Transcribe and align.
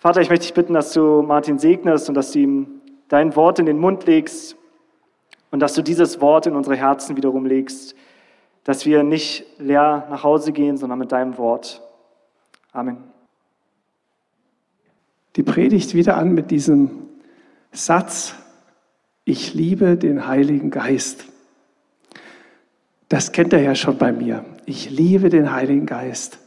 Vater, 0.00 0.22
ich 0.22 0.30
möchte 0.30 0.46
dich 0.46 0.54
bitten, 0.54 0.72
dass 0.72 0.94
du 0.94 1.20
Martin 1.20 1.58
segnest 1.58 2.08
und 2.08 2.14
dass 2.14 2.32
du 2.32 2.38
ihm 2.38 2.80
dein 3.08 3.36
Wort 3.36 3.58
in 3.58 3.66
den 3.66 3.78
Mund 3.78 4.06
legst 4.06 4.56
und 5.50 5.60
dass 5.60 5.74
du 5.74 5.82
dieses 5.82 6.22
Wort 6.22 6.46
in 6.46 6.56
unsere 6.56 6.74
Herzen 6.74 7.18
wiederum 7.18 7.44
legst, 7.44 7.94
dass 8.64 8.86
wir 8.86 9.02
nicht 9.02 9.44
leer 9.58 10.06
nach 10.08 10.24
Hause 10.24 10.52
gehen, 10.52 10.78
sondern 10.78 10.98
mit 10.98 11.12
deinem 11.12 11.36
Wort. 11.36 11.82
Amen. 12.72 12.96
Die 15.36 15.42
Predigt 15.42 15.92
wieder 15.92 16.16
an 16.16 16.32
mit 16.32 16.50
diesem 16.50 17.08
Satz, 17.70 18.34
ich 19.26 19.52
liebe 19.52 19.98
den 19.98 20.26
Heiligen 20.26 20.70
Geist. 20.70 21.26
Das 23.10 23.32
kennt 23.32 23.52
er 23.52 23.60
ja 23.60 23.74
schon 23.74 23.98
bei 23.98 24.12
mir. 24.12 24.46
Ich 24.64 24.88
liebe 24.88 25.28
den 25.28 25.52
Heiligen 25.52 25.84
Geist. 25.84 26.39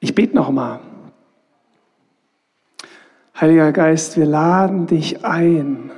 Ich 0.00 0.14
bete 0.14 0.34
noch 0.34 0.50
mal. 0.50 0.80
Heiliger 3.38 3.72
Geist, 3.72 4.16
wir 4.16 4.26
laden 4.26 4.86
dich 4.86 5.24
ein. 5.24 5.90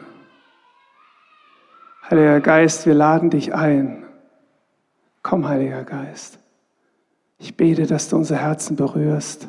Heiliger 2.11 2.41
Geist, 2.41 2.87
wir 2.87 2.95
laden 2.95 3.31
dich 3.31 3.55
ein. 3.55 4.05
Komm, 5.23 5.49
Heiliger 5.49 5.85
Geist. 5.85 6.39
Ich 7.39 7.57
bete, 7.57 7.87
dass 7.87 8.09
du 8.09 8.17
unser 8.17 8.37
Herzen 8.37 8.77
berührst. 8.77 9.49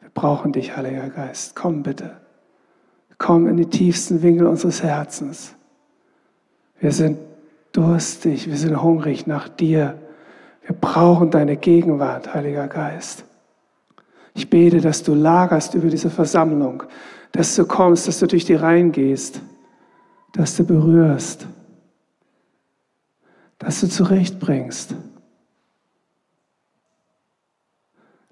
Wir 0.00 0.10
brauchen 0.10 0.52
dich, 0.52 0.76
Heiliger 0.76 1.08
Geist. 1.08 1.54
Komm 1.54 1.82
bitte. 1.82 2.20
Komm 3.18 3.46
in 3.48 3.58
die 3.58 3.66
tiefsten 3.66 4.22
Winkel 4.22 4.46
unseres 4.46 4.82
Herzens. 4.82 5.54
Wir 6.78 6.92
sind 6.92 7.18
durstig, 7.72 8.48
wir 8.48 8.56
sind 8.56 8.82
hungrig 8.82 9.26
nach 9.26 9.48
dir. 9.48 9.98
Wir 10.70 10.76
brauchen 10.76 11.32
deine 11.32 11.56
Gegenwart, 11.56 12.32
Heiliger 12.32 12.68
Geist. 12.68 13.24
Ich 14.34 14.48
bete, 14.48 14.80
dass 14.80 15.02
du 15.02 15.16
lagerst 15.16 15.74
über 15.74 15.88
diese 15.88 16.10
Versammlung, 16.10 16.84
dass 17.32 17.56
du 17.56 17.66
kommst, 17.66 18.06
dass 18.06 18.20
du 18.20 18.28
durch 18.28 18.44
die 18.44 18.54
Reihen 18.54 18.92
gehst, 18.92 19.40
dass 20.32 20.56
du 20.56 20.62
berührst, 20.62 21.48
dass 23.58 23.80
du 23.80 23.88
zurechtbringst, 23.88 24.94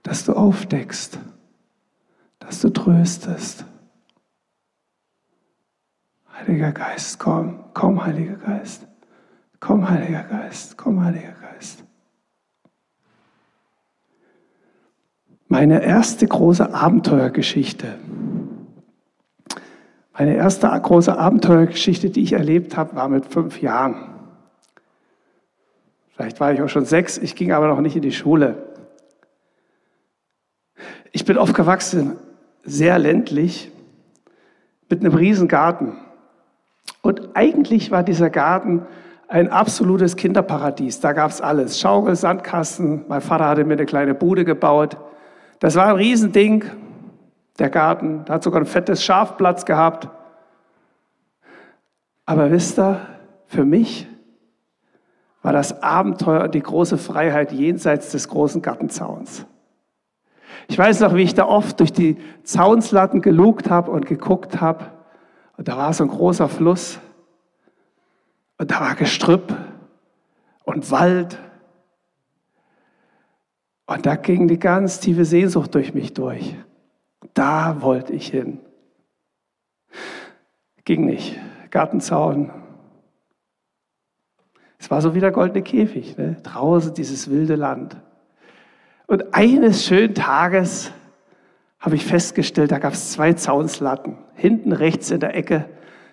dass 0.04 0.24
du 0.24 0.34
aufdeckst, 0.34 1.18
dass 2.38 2.60
du 2.60 2.68
tröstest. 2.68 3.64
Heiliger 6.34 6.70
Geist, 6.70 7.18
komm, 7.18 7.64
komm, 7.74 8.04
Heiliger 8.04 8.36
Geist, 8.36 8.86
komm, 9.58 9.90
Heiliger 9.90 10.22
Geist, 10.22 10.78
komm, 10.78 11.04
Heiliger 11.04 11.32
Geist. 11.32 11.87
Meine 15.48 15.82
erste 15.82 16.26
große 16.26 16.74
Abenteuergeschichte. 16.74 17.94
Meine 20.12 20.34
erste 20.34 20.68
große 20.68 21.16
Abenteuergeschichte, 21.16 22.10
die 22.10 22.22
ich 22.22 22.34
erlebt 22.34 22.76
habe, 22.76 22.94
war 22.96 23.08
mit 23.08 23.24
fünf 23.24 23.62
Jahren. 23.62 23.96
Vielleicht 26.14 26.38
war 26.40 26.52
ich 26.52 26.60
auch 26.60 26.68
schon 26.68 26.84
sechs, 26.84 27.16
ich 27.16 27.34
ging 27.34 27.52
aber 27.52 27.68
noch 27.68 27.80
nicht 27.80 27.96
in 27.96 28.02
die 28.02 28.12
Schule. 28.12 28.56
Ich 31.12 31.24
bin 31.24 31.38
aufgewachsen, 31.38 32.16
sehr 32.64 32.98
ländlich, 32.98 33.70
mit 34.90 35.00
einem 35.00 35.14
riesen 35.14 35.48
Garten. 35.48 35.96
Und 37.00 37.30
eigentlich 37.34 37.90
war 37.90 38.02
dieser 38.02 38.28
Garten 38.28 38.86
ein 39.28 39.48
absolutes 39.48 40.16
Kinderparadies. 40.16 41.00
Da 41.00 41.12
gab 41.12 41.30
es 41.30 41.40
alles. 41.40 41.80
Schaukel, 41.80 42.16
Sandkasten. 42.16 43.04
Mein 43.08 43.20
Vater 43.20 43.46
hatte 43.46 43.64
mir 43.64 43.74
eine 43.74 43.86
kleine 43.86 44.14
Bude 44.14 44.44
gebaut. 44.44 44.96
Das 45.58 45.74
war 45.74 45.86
ein 45.86 45.96
Riesending, 45.96 46.64
der 47.58 47.70
Garten. 47.70 48.24
Da 48.24 48.34
hat 48.34 48.42
sogar 48.42 48.60
ein 48.60 48.66
fettes 48.66 49.02
Schafplatz 49.02 49.64
gehabt. 49.64 50.08
Aber 52.26 52.50
wisst 52.50 52.78
ihr, 52.78 53.00
für 53.46 53.64
mich 53.64 54.06
war 55.42 55.52
das 55.52 55.82
Abenteuer 55.82 56.44
und 56.44 56.54
die 56.54 56.62
große 56.62 56.98
Freiheit 56.98 57.52
jenseits 57.52 58.10
des 58.12 58.28
großen 58.28 58.62
Gartenzauns. 58.62 59.46
Ich 60.68 60.78
weiß 60.78 61.00
noch, 61.00 61.14
wie 61.14 61.22
ich 61.22 61.34
da 61.34 61.46
oft 61.46 61.80
durch 61.80 61.92
die 61.92 62.18
Zaunslatten 62.42 63.22
gelugt 63.22 63.70
habe 63.70 63.90
und 63.90 64.06
geguckt 64.06 64.60
habe. 64.60 64.84
Und 65.56 65.68
da 65.68 65.76
war 65.76 65.92
so 65.92 66.04
ein 66.04 66.10
großer 66.10 66.48
Fluss. 66.48 67.00
Und 68.58 68.70
da 68.70 68.80
war 68.80 68.94
Gestrüpp 68.94 69.56
und 70.64 70.90
Wald 70.90 71.38
und 73.88 74.04
da 74.04 74.16
ging 74.16 74.48
die 74.48 74.58
ganz 74.58 75.00
tiefe 75.00 75.24
Sehnsucht 75.24 75.74
durch 75.74 75.94
mich 75.94 76.12
durch. 76.12 76.54
Da 77.32 77.80
wollte 77.80 78.12
ich 78.12 78.28
hin. 78.28 78.60
Ging 80.84 81.06
nicht. 81.06 81.38
Gartenzaun. 81.70 82.50
Es 84.78 84.90
war 84.90 85.00
so 85.00 85.14
wie 85.14 85.20
der 85.20 85.30
goldene 85.30 85.62
Käfig. 85.62 86.18
Ne? 86.18 86.36
Draußen 86.42 86.92
dieses 86.92 87.30
wilde 87.30 87.56
Land. 87.56 87.96
Und 89.06 89.34
eines 89.34 89.86
schönen 89.86 90.14
Tages 90.14 90.92
habe 91.80 91.96
ich 91.96 92.04
festgestellt, 92.04 92.70
da 92.70 92.78
gab 92.78 92.92
es 92.92 93.12
zwei 93.12 93.32
Zaunslatten. 93.32 94.18
Hinten 94.34 94.72
rechts 94.72 95.10
in 95.10 95.20
der 95.20 95.34
Ecke. 95.34 95.64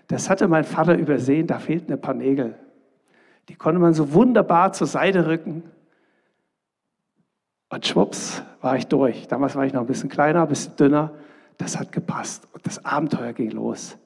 Das 0.08 0.30
hatte 0.30 0.48
mein 0.48 0.64
Vater 0.64 0.96
übersehen, 0.98 1.46
da 1.46 1.60
fehlten 1.60 1.92
ein 1.92 2.00
paar 2.00 2.14
Nägel. 2.14 2.56
Die 3.50 3.56
konnte 3.56 3.82
man 3.82 3.94
so 3.94 4.14
wunderbar 4.14 4.72
zur 4.72 4.88
Seite 4.88 5.28
rücken 5.28 5.64
und 7.70 7.86
schwupps 7.86 8.44
war 8.62 8.78
ich 8.78 8.88
durch. 8.88 9.28
Damals 9.28 9.56
war 9.56 9.66
ich 9.66 9.74
noch 9.74 9.82
ein 9.82 9.88
bisschen 9.88 10.10
kleiner, 10.10 10.44
ein 10.44 10.48
bisschen 10.48 10.76
dünner. 10.76 11.12
Das 11.58 11.80
hat 11.80 11.92
gepasst. 11.92 12.48
Und 12.54 12.66
das 12.66 12.84
Abenteuer 12.86 13.34
ging 13.34 13.52
los. 13.52 13.98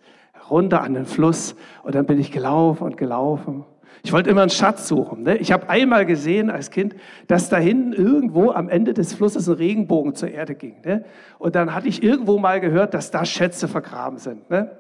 Runter 0.50 0.81
an 0.81 0.94
den 0.94 1.06
Fluss. 1.06 1.56
Und 1.84 1.96
dann 1.96 2.06
bin 2.06 2.19
ich 2.19 2.31
gelaufen 2.31 2.84
und 2.84 2.98
gelaufen. 2.98 3.66
Ich 4.03 4.14
wollte 4.14 4.30
immer 4.30 4.42
einen 4.42 4.50
Schatz 4.50 4.88
suchen. 4.88 5.24
Ne? 5.24 5.38
Ich 5.38 5.52
habe 5.52 5.69
einmal 5.69 6.06
gesehen 6.06 6.50
als 6.50 6.72
Kind, 6.72 6.96
dass 7.28 7.50
da 7.50 7.58
hinten 7.58 7.92
irgendwo 7.92 8.52
am 8.52 8.69
Ende 8.69 8.94
des 8.94 9.14
Flusses 9.14 9.50
ein 9.50 9.56
Regenbogen 9.56 10.16
zur 10.16 10.30
Erde 10.30 10.56
ging. 10.56 10.75
Ne? 10.86 11.03
Und 11.38 11.56
dann 11.56 11.74
hatte 11.75 11.88
ich 11.88 12.02
irgendwo 12.02 12.40
mal 12.40 12.62
gehört, 12.62 12.94
dass 12.94 13.12
da 13.12 13.25
Schätze 13.25 13.68
vergraben 13.68 14.18
sind. 14.18 14.50
Ne? 14.50 14.78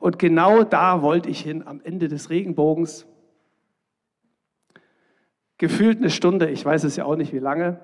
Und 0.00 0.18
genau 0.18 0.62
da 0.64 1.02
wollte 1.02 1.28
ich 1.28 1.40
hin, 1.40 1.62
am 1.66 1.80
Ende 1.84 2.08
des 2.08 2.30
Regenbogens. 2.30 3.06
Gefühlt 5.62 5.98
eine 5.98 6.10
Stunde, 6.10 6.50
ich 6.50 6.64
weiß 6.64 6.82
es 6.82 6.96
ja 6.96 7.04
auch 7.04 7.14
nicht 7.14 7.32
wie 7.32 7.38
lange, 7.38 7.78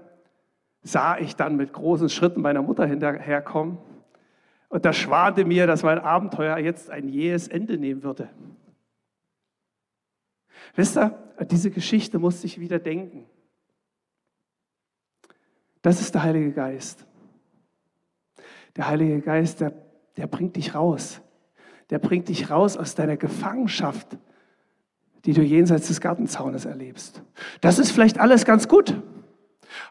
sah 0.83 1.17
ich 1.17 1.37
dann 1.37 1.55
mit 1.55 1.73
großen 1.73 2.09
Schritten 2.09 2.41
meiner 2.41 2.61
Mutter 2.61 2.85
hinterherkommen. 2.85 3.79
Und 4.69 4.85
da 4.85 4.93
schwante 4.93 5.45
mir, 5.45 5.69
dass 5.69 5.85
mein 5.85 6.01
Abenteuer 6.01 6.59
jetzt 6.59 6.91
ein 6.91 7.09
jähes 7.09 7.47
Ende 7.47 7.79
nehmen 7.79 8.03
würde. 8.03 8.31
Wisst 10.75 10.99
ihr, 10.99 11.17
diese 11.49 11.71
Geschichte 11.71 12.19
musste 12.19 12.49
ich 12.49 12.59
wieder 12.59 12.81
denken. 12.81 13.27
Das 15.81 16.01
ist 16.01 16.13
der 16.17 16.25
Heilige 16.25 16.51
Geist. 16.51 17.07
Der 18.75 18.89
Heilige 18.89 19.21
Geist, 19.21 19.61
der, 19.61 19.73
der 20.17 20.27
bringt 20.27 20.57
dich 20.57 20.75
raus. 20.75 21.21
Der 21.91 22.01
bringt 22.01 22.29
dich 22.29 22.51
raus 22.51 22.77
aus 22.77 22.97
deiner 22.97 23.17
Gefangenschaft, 23.17 24.19
die 25.25 25.33
du 25.33 25.43
jenseits 25.43 25.89
des 25.89 26.01
Gartenzaunes 26.01 26.65
erlebst. 26.65 27.23
Das 27.61 27.79
ist 27.79 27.93
vielleicht 27.93 28.19
alles 28.19 28.45
ganz 28.45 28.69
gut. 28.69 28.95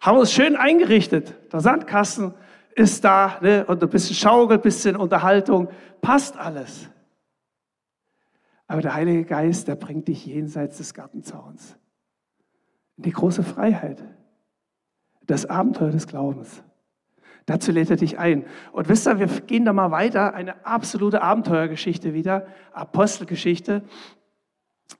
Haben 0.01 0.17
uns 0.17 0.31
schön 0.31 0.55
eingerichtet. 0.55 1.35
Der 1.51 1.59
Sandkasten 1.59 2.33
ist 2.75 3.03
da 3.03 3.39
ne? 3.41 3.65
und 3.65 3.81
ein 3.81 3.89
bisschen 3.89 4.15
Schaukel, 4.15 4.57
ein 4.57 4.61
bisschen 4.61 4.95
Unterhaltung. 4.95 5.69
Passt 6.01 6.38
alles. 6.38 6.89
Aber 8.67 8.81
der 8.81 8.93
Heilige 8.93 9.23
Geist, 9.23 9.67
der 9.67 9.75
bringt 9.75 10.07
dich 10.07 10.25
jenseits 10.25 10.77
des 10.77 10.93
Gartenzauns. 10.93 11.77
In 12.97 13.03
die 13.03 13.11
große 13.11 13.44
Freiheit. 13.44 14.03
Das 15.25 15.45
Abenteuer 15.45 15.91
des 15.91 16.07
Glaubens. 16.07 16.63
Dazu 17.45 17.71
lädt 17.71 17.89
er 17.89 17.95
dich 17.95 18.19
ein. 18.19 18.45
Und 18.73 18.89
wisst 18.89 19.07
ihr, 19.07 19.19
wir 19.19 19.27
gehen 19.27 19.63
da 19.63 19.71
mal 19.71 19.91
weiter. 19.91 20.33
Eine 20.33 20.65
absolute 20.65 21.21
Abenteuergeschichte 21.21 22.13
wieder. 22.13 22.47
Apostelgeschichte. 22.73 23.83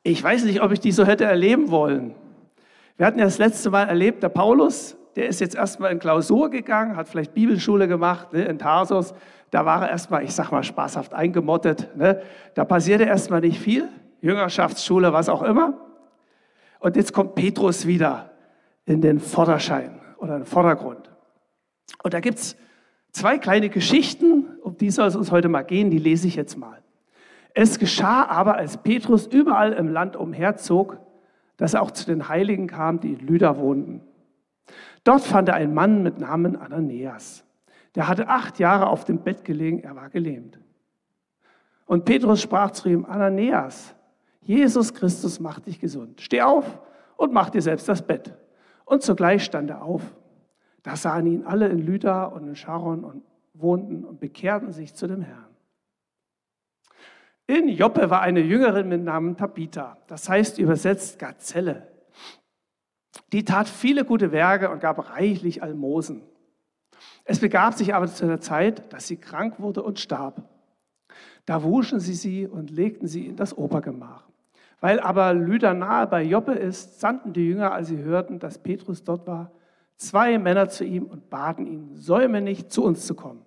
Ich 0.04 0.24
weiß 0.24 0.45
nicht, 0.45 0.62
ob 0.62 0.72
ich 0.72 0.80
die 0.80 0.92
so 0.92 1.06
hätte 1.06 1.25
erleben 1.25 1.72
wollen. 1.72 2.16
Wir 2.98 3.06
hatten 3.06 3.19
ja 3.19 3.25
das 3.25 3.38
letzte 3.38 3.69
Mal 3.69 3.84
erlebt, 3.84 4.24
der 4.24 4.30
Paulus, 4.30 4.98
der 5.16 5.28
ist 5.28 5.39
jetzt 5.39 5.56
erstmal 5.56 5.92
in 5.92 6.00
Klausur 6.00 6.50
gegangen, 6.50 6.95
hat 6.95 7.07
vielleicht 7.07 7.34
Bibelschule 7.34 7.88
gemacht 7.88 8.34
ne, 8.34 8.45
in 8.45 8.57
Tarsus. 8.60 9.13
Da 9.51 9.66
war 9.66 9.84
er 9.84 9.89
erstmal, 9.89 10.24
ich 10.24 10.34
sag 10.34 10.51
mal, 10.51 10.63
spaßhaft 10.63 11.13
eingemottet. 11.13 11.95
Ne. 11.95 12.22
Da 12.54 12.66
passierte 12.66 13.04
erstmal 13.06 13.42
nicht 13.42 13.60
viel. 13.60 13.88
Jüngerschaftsschule, 14.22 15.13
was 15.13 15.30
auch 15.30 15.44
immer. 15.44 15.74
Und 16.80 16.95
jetzt 16.95 17.13
kommt 17.13 17.36
Petrus 17.36 17.88
wieder 17.88 18.31
in 18.86 19.01
den 19.01 19.19
Vorderschein 19.19 20.00
oder 20.18 20.36
in 20.36 20.42
den 20.42 20.45
Vordergrund. 20.48 21.10
Und 22.04 22.13
da 22.13 22.19
gibt 22.19 22.40
es 22.40 22.56
zwei 23.12 23.38
kleine 23.38 23.69
Geschichten, 23.69 24.45
um 24.62 24.78
die 24.78 24.92
soll 24.92 25.07
es 25.07 25.16
uns 25.16 25.31
heute 25.31 25.50
mal 25.50 25.63
gehen, 25.63 25.90
die 25.90 26.00
lese 26.00 26.28
ich 26.28 26.36
jetzt 26.36 26.57
mal. 26.57 26.81
Es 27.53 27.79
geschah 27.79 28.25
aber, 28.25 28.55
als 28.55 28.77
Petrus 28.77 29.27
überall 29.27 29.73
im 29.73 29.88
Land 29.88 30.15
umherzog, 30.15 30.99
dass 31.57 31.73
er 31.73 31.81
auch 31.81 31.91
zu 31.91 32.05
den 32.05 32.29
Heiligen 32.29 32.67
kam, 32.67 32.99
die 32.99 33.13
in 33.13 33.25
Lüda 33.25 33.57
wohnten. 33.57 34.01
Dort 35.03 35.21
fand 35.21 35.49
er 35.49 35.55
einen 35.55 35.73
Mann 35.73 36.03
mit 36.03 36.19
Namen 36.19 36.55
Ananias. 36.55 37.44
Der 37.95 38.07
hatte 38.07 38.27
acht 38.27 38.59
Jahre 38.59 38.88
auf 38.88 39.05
dem 39.05 39.19
Bett 39.19 39.44
gelegen, 39.44 39.79
er 39.79 39.95
war 39.95 40.09
gelähmt. 40.09 40.59
Und 41.85 42.05
Petrus 42.05 42.41
sprach 42.41 42.71
zu 42.71 42.89
ihm, 42.89 43.05
Ananias, 43.05 43.95
Jesus 44.41 44.94
Christus 44.94 45.39
macht 45.39 45.65
dich 45.65 45.79
gesund. 45.79 46.21
Steh 46.21 46.41
auf 46.41 46.79
und 47.15 47.33
mach 47.33 47.49
dir 47.49 47.61
selbst 47.61 47.89
das 47.89 48.01
Bett. 48.01 48.33
Und 48.85 49.01
sogleich 49.01 49.44
stand 49.44 49.69
er 49.69 49.81
auf. 49.81 50.01
Da 50.83 50.95
sahen 50.95 51.25
ihn 51.25 51.44
alle 51.44 51.67
in 51.67 51.79
Lyda 51.79 52.25
und 52.25 52.47
in 52.47 52.55
Sharon 52.55 53.03
und 53.03 53.23
wohnten 53.53 54.05
und 54.05 54.19
bekehrten 54.19 54.71
sich 54.71 54.94
zu 54.94 55.07
dem 55.07 55.21
Herrn. 55.21 55.56
In 57.47 57.69
Joppe 57.69 58.09
war 58.09 58.21
eine 58.21 58.41
Jüngerin 58.41 58.89
mit 58.89 59.01
Namen 59.01 59.38
Tabitha, 59.38 59.97
das 60.07 60.27
heißt 60.27 60.59
übersetzt 60.59 61.17
Gazelle. 61.17 61.88
Die 63.31 63.45
tat 63.45 63.69
viele 63.69 64.03
gute 64.03 64.33
Werke 64.33 64.69
und 64.69 64.81
gab 64.81 65.09
reichlich 65.09 65.63
Almosen. 65.63 66.23
Es 67.23 67.39
begab 67.39 67.73
sich 67.73 67.95
aber 67.95 68.07
zu 68.07 68.27
der 68.27 68.41
Zeit, 68.41 68.91
dass 68.91 69.07
sie 69.07 69.15
krank 69.15 69.59
wurde 69.59 69.81
und 69.81 69.99
starb. 69.99 70.44
Da 71.45 71.63
wuschen 71.63 72.01
sie 72.01 72.13
sie 72.13 72.45
und 72.45 72.69
legten 72.69 73.07
sie 73.07 73.25
in 73.27 73.38
das 73.38 73.57
Obergemach. 73.57 74.27
Weil 74.81 74.99
aber 74.99 75.33
Lyda 75.33 75.73
nahe 75.73 76.05
bei 76.05 76.23
Joppe 76.23 76.51
ist, 76.51 76.99
sandten 76.99 77.31
die 77.31 77.47
Jünger, 77.47 77.71
als 77.71 77.88
sie 77.88 77.97
hörten, 77.97 78.39
dass 78.39 78.57
Petrus 78.59 79.05
dort 79.05 79.25
war, 79.25 79.51
zwei 79.95 80.38
Männer 80.38 80.67
zu 80.67 80.83
ihm 80.83 81.05
und 81.05 81.29
baten 81.29 81.65
ihn, 81.65 81.95
säume 81.95 82.41
nicht, 82.41 82.71
zu 82.73 82.83
uns 82.83 83.07
zu 83.07 83.15
kommen. 83.15 83.46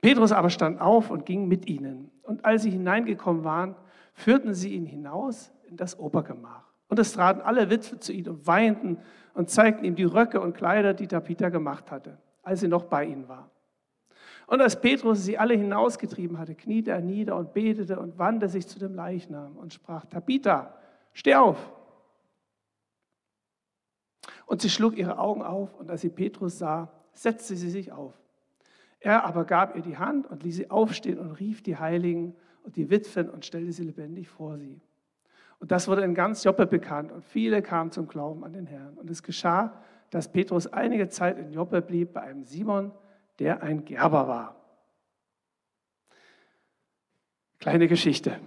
Petrus 0.00 0.32
aber 0.32 0.50
stand 0.50 0.80
auf 0.80 1.10
und 1.10 1.26
ging 1.26 1.48
mit 1.48 1.68
ihnen. 1.68 2.10
Und 2.22 2.44
als 2.44 2.62
sie 2.62 2.70
hineingekommen 2.70 3.44
waren, 3.44 3.74
führten 4.14 4.54
sie 4.54 4.74
ihn 4.74 4.86
hinaus 4.86 5.52
in 5.64 5.76
das 5.76 5.98
Obergemach. 5.98 6.64
Und 6.88 6.98
es 6.98 7.12
traten 7.12 7.40
alle 7.40 7.70
Witwe 7.70 7.98
zu 7.98 8.12
ihm 8.12 8.26
und 8.28 8.46
weinten 8.46 8.98
und 9.34 9.50
zeigten 9.50 9.84
ihm 9.84 9.94
die 9.94 10.04
Röcke 10.04 10.40
und 10.40 10.56
Kleider, 10.56 10.94
die 10.94 11.06
Tabitha 11.06 11.48
gemacht 11.48 11.90
hatte, 11.90 12.18
als 12.42 12.60
sie 12.60 12.68
noch 12.68 12.84
bei 12.84 13.04
ihnen 13.04 13.28
war. 13.28 13.50
Und 14.46 14.62
als 14.62 14.80
Petrus 14.80 15.24
sie 15.24 15.36
alle 15.36 15.54
hinausgetrieben 15.54 16.38
hatte, 16.38 16.54
kniete 16.54 16.90
er 16.92 17.02
nieder 17.02 17.36
und 17.36 17.52
betete 17.52 17.98
und 18.00 18.18
wandte 18.18 18.48
sich 18.48 18.66
zu 18.66 18.78
dem 18.78 18.94
Leichnam 18.94 19.56
und 19.56 19.74
sprach, 19.74 20.06
Tabitha, 20.06 20.74
steh 21.12 21.34
auf. 21.34 21.70
Und 24.46 24.62
sie 24.62 24.70
schlug 24.70 24.96
ihre 24.96 25.18
Augen 25.18 25.42
auf 25.42 25.74
und 25.74 25.90
als 25.90 26.00
sie 26.00 26.08
Petrus 26.08 26.58
sah, 26.58 26.90
setzte 27.12 27.56
sie 27.56 27.68
sich 27.68 27.92
auf. 27.92 28.14
Er 29.00 29.24
aber 29.24 29.44
gab 29.44 29.76
ihr 29.76 29.82
die 29.82 29.98
Hand 29.98 30.26
und 30.26 30.42
ließ 30.42 30.56
sie 30.56 30.70
aufstehen 30.70 31.18
und 31.18 31.32
rief 31.32 31.62
die 31.62 31.76
Heiligen 31.76 32.34
und 32.62 32.76
die 32.76 32.90
Witwen 32.90 33.30
und 33.30 33.44
stellte 33.44 33.72
sie 33.72 33.84
lebendig 33.84 34.28
vor 34.28 34.58
sie. 34.58 34.80
Und 35.60 35.70
das 35.72 35.88
wurde 35.88 36.02
in 36.02 36.14
ganz 36.14 36.44
Joppe 36.44 36.66
bekannt 36.66 37.12
und 37.12 37.24
viele 37.24 37.62
kamen 37.62 37.90
zum 37.90 38.08
Glauben 38.08 38.44
an 38.44 38.52
den 38.52 38.66
Herrn. 38.66 38.96
Und 38.96 39.10
es 39.10 39.22
geschah, 39.22 39.80
dass 40.10 40.30
Petrus 40.30 40.66
einige 40.66 41.08
Zeit 41.08 41.38
in 41.38 41.52
Joppe 41.52 41.82
blieb 41.82 42.12
bei 42.12 42.22
einem 42.22 42.44
Simon, 42.44 42.92
der 43.38 43.62
ein 43.62 43.84
Gerber 43.84 44.28
war. 44.28 44.56
Kleine 47.58 47.88
Geschichte. 47.88 48.38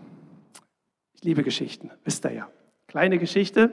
Ich 1.13 1.24
liebe 1.24 1.44
Geschichten, 1.44 1.92
wisst 2.04 2.25
ihr 2.25 2.33
ja. 2.33 2.50
Kleine 2.88 3.19
Geschichte. 3.19 3.71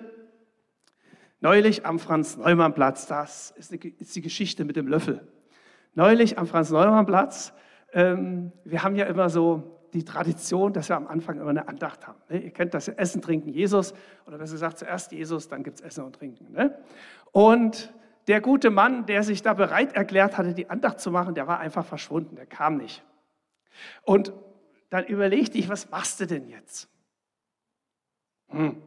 Neulich 1.41 1.87
am 1.87 2.01
Franz-Neumann-Platz, 2.01 3.07
das 3.07 3.53
ist, 3.53 3.73
die 3.73 4.21
Geschichte 4.23 4.65
mit 4.65 4.75
dem 4.75 4.89
Löffel. 4.89 5.27
Neulich 5.94 6.38
am 6.38 6.46
Franz-Neumann-Platz, 6.46 7.52
ähm, 7.93 8.52
wir 8.64 8.82
haben 8.82 8.96
ja 8.96 9.06
immer 9.06 9.31
so 9.31 9.79
die 9.93 10.05
Tradition, 10.05 10.73
dass 10.73 10.88
wir 10.88 10.96
am 10.96 11.06
Anfang 11.06 11.40
immer 11.40 11.50
eine 11.50 11.69
Andacht 11.69 12.06
haben. 12.06 12.19
Ne? 12.29 12.40
Ihr 12.40 12.50
kennt 12.50 12.75
das 12.75 12.88
Essen, 12.88 13.23
Trinken, 13.23 13.49
Jesus. 13.49 13.94
Oder 14.26 14.38
besser 14.38 14.52
gesagt, 14.52 14.79
zuerst 14.79 15.12
Jesus, 15.12 15.49
dann 15.49 15.62
gibt 15.62 15.79
es 15.79 15.85
Essen 15.85 16.05
und 16.05 16.14
Trinken. 16.14 16.52
Ne? 16.52 16.79
Und 17.32 17.93
der 18.26 18.40
gute 18.43 18.70
Mann, 18.70 19.06
der 19.06 19.23
sich 19.23 19.43
da 19.43 19.55
bereit 19.55 19.94
erklärt 19.94 20.37
hatte, 20.37 20.52
die 20.52 20.69
Andacht 20.69 21.00
zu 21.00 21.11
machen, 21.11 21.35
der 21.35 21.46
war 21.46 21.61
einfach 21.61 21.85
verschwunden, 21.85 22.37
der 22.37 22.46
kam 22.46 22.76
nicht. 22.76 23.02
Und 24.02 24.32
dann 24.90 25.06
überlegte 25.06 25.56
ich, 25.56 25.69
was 25.69 25.90
machst 25.90 26.20
du 26.20 26.26
denn 26.26 26.49
jetzt? 26.49 26.88
Hm. 28.49 28.82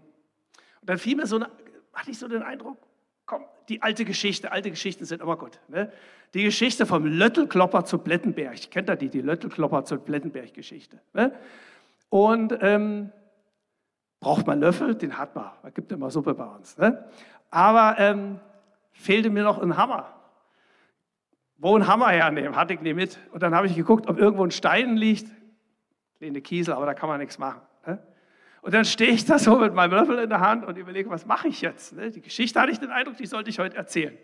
Und 0.82 0.90
dann 0.90 0.98
fiel 0.98 1.16
mir 1.16 1.26
so 1.26 1.38
eine, 1.38 1.50
hatte 1.94 2.12
ich 2.12 2.20
so 2.20 2.28
den 2.28 2.44
Eindruck, 2.44 2.78
komm, 3.26 3.46
die 3.72 3.82
alte 3.82 4.04
Geschichte, 4.04 4.52
alte 4.52 4.70
Geschichten 4.70 5.06
sind 5.06 5.22
immer 5.22 5.38
gut. 5.38 5.58
Ne? 5.70 5.90
Die 6.34 6.44
Geschichte 6.44 6.86
vom 6.86 7.06
Löttelklopper 7.06 7.86
zu 7.86 8.00
Plettenberg. 8.00 8.70
Kennt 8.70 8.90
ihr 8.90 8.98
die, 8.98 9.08
die 9.08 9.22
Löttelklopper 9.22 9.86
zu 9.86 9.98
Plettenberg-Geschichte? 9.98 11.00
Ne? 11.14 11.32
Und 12.10 12.58
ähm, 12.60 13.14
braucht 14.20 14.46
man 14.46 14.60
Löffel? 14.60 14.96
Den 14.96 15.18
hat 15.18 15.34
man. 15.36 15.52
Es 15.64 15.74
gibt 15.74 15.90
immer 15.94 16.12
Suppe 16.12 16.34
bei 16.34 16.44
uns. 16.44 16.78
Ne? 16.78 17.02
Aber 17.50 17.96
ähm, 17.98 18.42
fehlte 18.92 19.30
mir 19.30 19.44
noch 19.44 19.62
ein 19.62 19.78
Hammer. 19.78 20.14
Wo 21.56 21.78
ein 21.78 21.88
Hammer 21.88 22.10
hernehmen, 22.10 22.58
hatte 22.58 22.74
ich 22.74 22.82
nicht 22.82 22.96
mit. 22.96 23.20
Und 23.32 23.42
dann 23.42 23.56
habe 23.56 23.68
ich 23.68 23.76
geguckt, 23.76 24.10
ob 24.10 24.18
irgendwo 24.18 24.44
ein 24.44 24.52
Stein 24.52 24.98
liegt. 24.98 25.32
Kleine 26.18 26.42
Kiesel, 26.42 26.74
aber 26.74 26.88
da 26.88 26.94
kann 26.94 27.08
man 27.08 27.20
nichts 27.20 27.40
machen. 27.40 27.62
Und 28.62 28.74
dann 28.74 28.86
stehe 28.86 29.12
ich 29.12 29.26
da 29.26 29.40
so 29.40 29.58
mit 29.58 29.74
meinem 29.74 29.92
Löffel 29.92 30.20
in 30.20 30.30
der 30.30 30.40
Hand 30.40 30.66
und 30.66 30.78
überlege, 30.78 31.10
was 31.10 31.26
mache 31.26 31.48
ich 31.48 31.62
jetzt? 31.62 31.94
Ne? 31.94 32.12
Die 32.12 32.22
Geschichte 32.22 32.60
hatte 32.60 32.72
ich 32.72 32.80
den 32.80 32.92
Eindruck, 32.92 33.18
die 33.18 33.26
sollte 33.26 33.50
ich 33.50 33.58
heute 33.58 33.76
erzählen. 33.76 34.16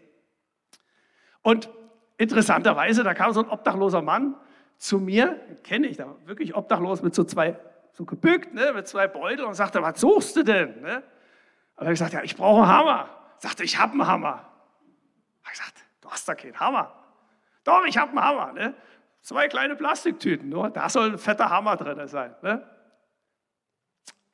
Und 1.42 1.70
interessanterweise, 2.18 3.04
da 3.04 3.14
kam 3.16 3.34
so 3.34 3.42
ein 3.42 3.50
obdachloser 3.50 4.02
Mann 4.02 4.36
zu 4.78 5.00
mir, 5.00 5.40
kenne 5.64 5.88
ich, 5.88 5.98
da 5.98 6.16
wirklich 6.26 6.56
obdachlos 6.56 7.02
mit 7.02 7.16
so 7.16 7.24
zwei, 7.24 7.60
so 7.94 8.06
gebückt, 8.06 8.54
ne, 8.54 8.74
mit 8.74 8.88
zwei 8.88 9.08
Beuteln 9.08 9.48
und 9.48 9.56
sagte, 9.56 9.82
was 9.82 10.00
suchst 10.00 10.36
du 10.36 10.44
denn? 10.44 10.82
Ne? 10.82 11.02
Und 11.78 11.86
ich 11.86 11.92
gesagt, 11.92 12.14
ja, 12.14 12.22
ich 12.22 12.36
brauche 12.36 12.62
einen 12.62 12.72
Hammer. 12.72 13.10
Sagte, 13.40 13.64
ich 13.64 13.80
habe 13.80 13.94
einen 13.94 14.08
Hammer. 14.08 14.48
Ich 15.46 15.52
gesagt, 15.52 15.74
du 16.02 16.10
hast 16.12 16.28
da 16.28 16.36
keinen 16.36 16.60
Hammer. 16.60 16.94
Doch, 17.64 17.86
ich 17.86 17.98
habe 17.98 18.12
einen 18.12 18.24
Hammer. 18.24 18.54
Ne? 18.54 18.76
Zwei 19.22 19.48
kleine 19.48 19.76
Plastiktüten, 19.76 20.50
nur 20.50 20.70
da 20.70 20.90
soll 20.90 21.12
ein 21.12 21.18
fetter 21.18 21.50
Hammer 21.50 21.76
drin 21.76 22.08
sein. 22.08 22.36
Ne? 22.44 22.77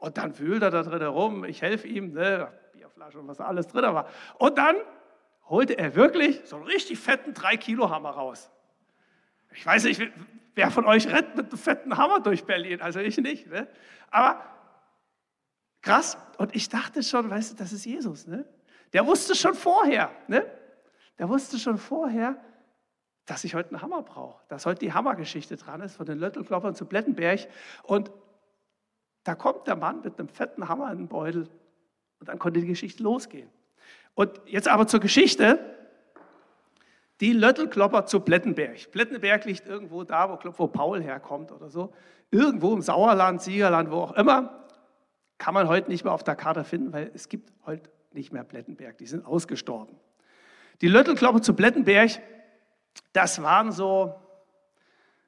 Und 0.03 0.17
dann 0.17 0.37
wühlt 0.37 0.61
er 0.61 0.69
da 0.69 0.83
drin 0.83 0.99
herum, 0.99 1.45
ich 1.45 1.61
helfe 1.61 1.87
ihm, 1.87 2.11
ne, 2.11 2.51
Bierflasche 2.73 3.21
und 3.21 3.27
was 3.29 3.39
alles 3.39 3.67
drin 3.67 3.83
war. 3.83 4.09
Und 4.37 4.57
dann 4.57 4.75
holte 5.47 5.77
er 5.77 5.95
wirklich 5.95 6.41
so 6.43 6.57
einen 6.57 6.65
richtig 6.65 6.99
fetten 6.99 7.31
3-Kilo-Hammer 7.31 8.09
raus. 8.09 8.51
Ich 9.53 9.65
weiß 9.65 9.85
nicht, 9.85 10.01
wer 10.55 10.71
von 10.71 10.85
euch 10.87 11.07
rennt 11.07 11.37
mit 11.37 11.45
einem 11.47 11.57
fetten 11.57 11.95
Hammer 11.95 12.19
durch 12.19 12.43
Berlin, 12.43 12.81
also 12.81 12.99
ich 12.99 13.17
nicht. 13.17 13.47
Ne? 13.47 13.65
Aber 14.11 14.43
krass, 15.81 16.17
und 16.37 16.53
ich 16.53 16.67
dachte 16.67 17.01
schon, 17.01 17.29
weißt 17.29 17.53
du, 17.53 17.55
das 17.55 17.71
ist 17.71 17.85
Jesus. 17.85 18.27
Ne? 18.27 18.43
Der 18.91 19.07
wusste 19.07 19.35
schon 19.35 19.53
vorher, 19.53 20.11
ne? 20.27 20.45
der 21.17 21.29
wusste 21.29 21.57
schon 21.57 21.77
vorher, 21.77 22.35
dass 23.25 23.45
ich 23.45 23.55
heute 23.55 23.69
einen 23.69 23.81
Hammer 23.81 24.01
brauche, 24.01 24.43
dass 24.49 24.65
heute 24.65 24.79
die 24.79 24.91
Hammergeschichte 24.91 25.55
dran 25.55 25.79
ist, 25.79 25.95
von 25.95 26.05
den 26.05 26.19
Löttelkloppern 26.19 26.75
zu 26.75 26.85
Blettenberg. 26.85 27.47
Und 27.83 28.11
da 29.23 29.35
kommt 29.35 29.67
der 29.67 29.75
Mann 29.75 30.01
mit 30.01 30.19
einem 30.19 30.29
fetten 30.29 30.67
Hammer 30.67 30.91
in 30.91 30.99
den 30.99 31.07
Beutel 31.07 31.49
und 32.19 32.29
dann 32.29 32.39
konnte 32.39 32.59
die 32.59 32.67
Geschichte 32.67 33.03
losgehen. 33.03 33.49
Und 34.15 34.41
jetzt 34.45 34.67
aber 34.67 34.87
zur 34.87 34.99
Geschichte. 34.99 35.59
Die 37.19 37.31
Löttelklopper 37.31 38.05
zu 38.05 38.19
Plettenberg. 38.19 38.91
Plettenberg 38.91 39.45
liegt 39.45 39.65
irgendwo 39.65 40.03
da, 40.03 40.29
wo, 40.29 40.53
wo 40.57 40.67
Paul 40.67 41.01
herkommt 41.01 41.51
oder 41.51 41.69
so. 41.69 41.93
Irgendwo 42.31 42.73
im 42.73 42.81
Sauerland, 42.81 43.41
Siegerland, 43.41 43.91
wo 43.91 43.97
auch 43.97 44.13
immer. 44.13 44.65
Kann 45.37 45.53
man 45.53 45.67
heute 45.67 45.89
nicht 45.89 46.03
mehr 46.03 46.13
auf 46.13 46.23
der 46.23 46.35
Karte 46.35 46.63
finden, 46.63 46.91
weil 46.91 47.11
es 47.13 47.29
gibt 47.29 47.51
heute 47.65 47.89
nicht 48.11 48.33
mehr 48.33 48.43
Plettenberg. 48.43 48.97
Die 48.97 49.05
sind 49.05 49.25
ausgestorben. 49.25 49.95
Die 50.81 50.87
Löttelklopper 50.87 51.41
zu 51.41 51.53
Plettenberg, 51.53 52.11
das 53.13 53.41
waren 53.41 53.71
so 53.71 54.15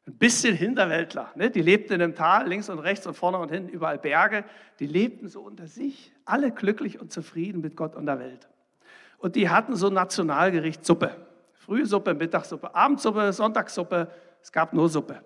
ein 0.07 0.17
bisschen 0.17 0.55
Hinterwäldler. 0.55 1.31
Ne? 1.35 1.49
Die 1.49 1.61
lebten 1.61 1.93
in 1.93 2.01
einem 2.01 2.15
Tal, 2.15 2.47
links 2.47 2.69
und 2.69 2.79
rechts 2.79 3.07
und 3.07 3.15
vorne 3.15 3.39
und 3.39 3.51
hinten 3.51 3.69
überall 3.69 3.97
Berge. 3.97 4.45
Die 4.79 4.85
lebten 4.85 5.27
so 5.27 5.41
unter 5.41 5.67
sich, 5.67 6.13
alle 6.25 6.51
glücklich 6.51 6.99
und 6.99 7.11
zufrieden 7.11 7.61
mit 7.61 7.75
Gott 7.75 7.95
und 7.95 8.05
der 8.05 8.19
Welt. 8.19 8.47
Und 9.17 9.35
die 9.35 9.49
hatten 9.49 9.75
so 9.75 9.89
Nationalgericht 9.89 10.85
Suppe. 10.85 11.15
Frühsuppe, 11.53 12.13
Mittagssuppe, 12.13 12.75
Abendsuppe, 12.75 13.33
Sonntagssuppe. 13.33 14.11
Es 14.41 14.51
gab 14.51 14.73
nur 14.73 14.89
Suppe. 14.89 15.23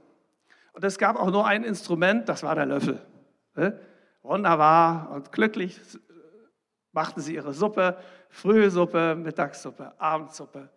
Und 0.71 0.85
es 0.85 0.97
gab 0.97 1.17
auch 1.17 1.31
nur 1.31 1.45
ein 1.45 1.65
Instrument, 1.65 2.29
das 2.29 2.43
war 2.43 2.55
der 2.55 2.65
Löffel. 2.65 3.01
Ne? 3.55 3.77
Wunderbar 4.21 5.11
und 5.11 5.31
glücklich 5.33 5.79
machten 6.93 7.19
sie 7.19 7.35
ihre 7.35 7.53
Suppe. 7.53 7.97
Frühsuppe, 8.29 9.15
Mittagssuppe, 9.15 9.99
Abendsuppe. 9.99 10.69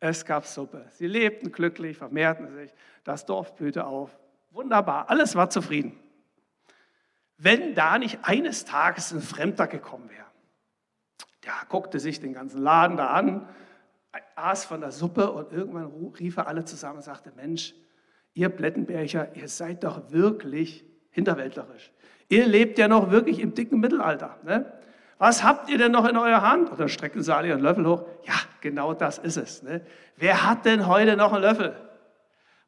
Es 0.00 0.24
gab 0.24 0.46
Suppe. 0.46 0.86
Sie 0.92 1.06
lebten 1.06 1.52
glücklich, 1.52 1.98
vermehrten 1.98 2.48
sich. 2.48 2.72
Das 3.04 3.26
Dorf 3.26 3.54
blühte 3.54 3.84
auf. 3.84 4.18
Wunderbar, 4.50 5.08
alles 5.10 5.36
war 5.36 5.50
zufrieden. 5.50 5.98
Wenn 7.36 7.74
da 7.74 7.98
nicht 7.98 8.18
eines 8.22 8.64
Tages 8.64 9.12
ein 9.12 9.20
Fremder 9.20 9.66
gekommen 9.66 10.10
wäre. 10.10 10.26
Der 11.44 11.52
guckte 11.68 12.00
sich 12.00 12.20
den 12.20 12.32
ganzen 12.32 12.60
Laden 12.60 12.96
da 12.96 13.08
an, 13.08 13.48
aß 14.34 14.64
von 14.64 14.80
der 14.80 14.90
Suppe 14.90 15.30
und 15.30 15.52
irgendwann 15.52 16.12
rief 16.18 16.36
er 16.36 16.48
alle 16.48 16.64
zusammen 16.64 16.96
und 16.96 17.02
sagte, 17.02 17.32
Mensch, 17.36 17.74
ihr 18.34 18.48
Blättenberger, 18.48 19.34
ihr 19.36 19.48
seid 19.48 19.84
doch 19.84 20.10
wirklich 20.10 20.84
hinterwäldlerisch. 21.10 21.92
Ihr 22.28 22.46
lebt 22.46 22.78
ja 22.78 22.88
noch 22.88 23.10
wirklich 23.10 23.38
im 23.40 23.54
dicken 23.54 23.80
Mittelalter. 23.80 24.38
Ne? 24.44 24.72
Was 25.20 25.44
habt 25.44 25.68
ihr 25.68 25.76
denn 25.76 25.92
noch 25.92 26.08
in 26.08 26.16
eurer 26.16 26.40
Hand? 26.40 26.70
Und 26.70 26.80
dann 26.80 26.88
strecken 26.88 27.22
sie 27.22 27.36
alle 27.36 27.48
ihren 27.48 27.60
Löffel 27.60 27.86
hoch. 27.86 28.06
Ja, 28.24 28.32
genau 28.62 28.94
das 28.94 29.18
ist 29.18 29.36
es. 29.36 29.62
Ne? 29.62 29.82
Wer 30.16 30.46
hat 30.46 30.64
denn 30.64 30.86
heute 30.86 31.14
noch 31.14 31.34
einen 31.34 31.42
Löffel? 31.42 31.76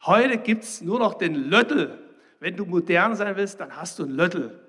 Heute 0.05 0.37
gibt 0.37 0.65
es 0.65 0.83
nur 0.83 0.99
noch 0.99 1.15
den 1.15 1.35
Löttel. 1.35 1.99
Wenn 2.41 2.55
du 2.55 2.67
modern 2.67 3.17
sein 3.17 3.37
willst, 3.37 3.59
dann 3.59 3.75
hast 3.75 3.99
du 3.99 4.03
einen 4.03 4.13
Löttel. 4.13 4.61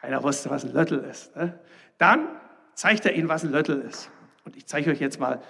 Keiner 0.00 0.22
wusste, 0.22 0.48
was 0.48 0.64
ein 0.64 0.72
Löttel 0.72 1.00
ist. 1.00 1.34
Ne? 1.34 1.58
Dann 1.98 2.28
zeigt 2.74 3.04
er 3.06 3.14
ihnen, 3.14 3.28
was 3.28 3.42
ein 3.42 3.50
Löttel 3.50 3.80
ist. 3.80 4.08
Und 4.44 4.56
ich 4.56 4.66
zeige 4.66 4.92
euch 4.92 5.00
jetzt 5.00 5.18
mal 5.18 5.42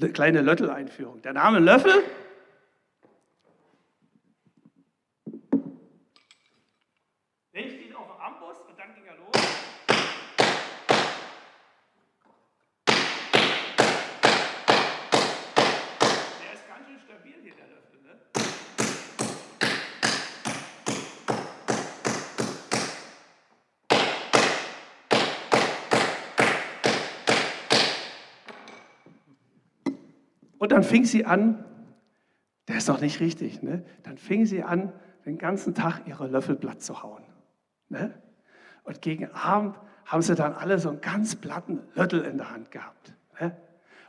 eine 0.00 0.10
kleine 0.10 0.40
Löttel-Einführung. 0.42 1.20
Der 1.22 1.32
Name 1.32 1.58
Löffel 1.58 1.92
Und 30.58 30.72
dann 30.72 30.82
fing 30.82 31.04
sie 31.04 31.24
an, 31.24 31.64
der 32.66 32.76
ist 32.76 32.88
doch 32.88 33.00
nicht 33.00 33.20
richtig, 33.20 33.62
ne? 33.62 33.84
dann 34.02 34.18
fing 34.18 34.44
sie 34.44 34.62
an, 34.62 34.92
den 35.24 35.38
ganzen 35.38 35.74
Tag 35.74 36.02
ihre 36.06 36.26
Löffel 36.26 36.56
platt 36.56 36.82
zu 36.82 37.02
hauen. 37.02 37.22
Ne? 37.88 38.12
Und 38.82 39.00
gegen 39.00 39.30
Abend 39.32 39.78
haben 40.04 40.22
sie 40.22 40.34
dann 40.34 40.52
alle 40.52 40.78
so 40.78 40.90
einen 40.90 41.00
ganz 41.00 41.36
platten 41.36 41.80
Löttel 41.94 42.22
in 42.22 42.38
der 42.38 42.50
Hand 42.50 42.70
gehabt. 42.70 43.14
Ne? 43.40 43.56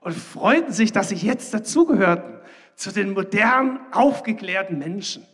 Und 0.01 0.15
freuten 0.15 0.71
sich, 0.71 0.91
dass 0.91 1.09
sie 1.09 1.15
jetzt 1.15 1.53
dazugehörten, 1.53 2.39
zu 2.75 2.91
den 2.91 3.13
modernen, 3.13 3.79
aufgeklärten 3.91 4.79
Menschen. 4.79 5.25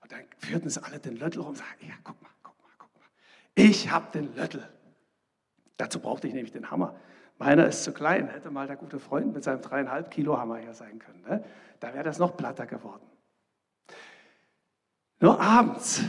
Und 0.00 0.12
dann 0.12 0.20
führten 0.38 0.70
sie 0.70 0.82
alle 0.82 0.98
den 0.98 1.16
Löttel 1.16 1.40
rum 1.40 1.50
und 1.50 1.56
sagten, 1.56 1.86
ja, 1.86 1.94
guck 2.02 2.20
mal, 2.22 2.30
guck 2.42 2.54
mal, 2.62 2.70
guck 2.78 2.94
mal. 2.94 3.04
Ich 3.54 3.90
habe 3.90 4.06
den 4.12 4.34
Löttel. 4.34 4.66
Dazu 5.76 6.00
brauchte 6.00 6.26
ich 6.26 6.32
nämlich 6.32 6.52
den 6.52 6.70
Hammer. 6.70 6.94
Meiner 7.38 7.66
ist 7.66 7.84
zu 7.84 7.92
klein, 7.92 8.28
hätte 8.28 8.50
mal 8.50 8.66
der 8.66 8.76
gute 8.76 8.98
Freund 8.98 9.34
mit 9.34 9.44
seinem 9.44 9.60
dreieinhalb 9.60 10.10
Kilo 10.10 10.38
Hammer 10.38 10.56
hier 10.56 10.72
sein 10.72 10.98
können. 10.98 11.22
Ne? 11.28 11.44
Da 11.80 11.92
wäre 11.92 12.04
das 12.04 12.18
noch 12.18 12.34
platter 12.34 12.64
geworden. 12.64 13.04
Nur 15.20 15.38
abends, 15.38 16.02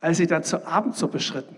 als 0.00 0.16
sie 0.16 0.26
dann 0.26 0.42
zur 0.42 0.66
Abendsuppe 0.66 1.20
schritten, 1.20 1.56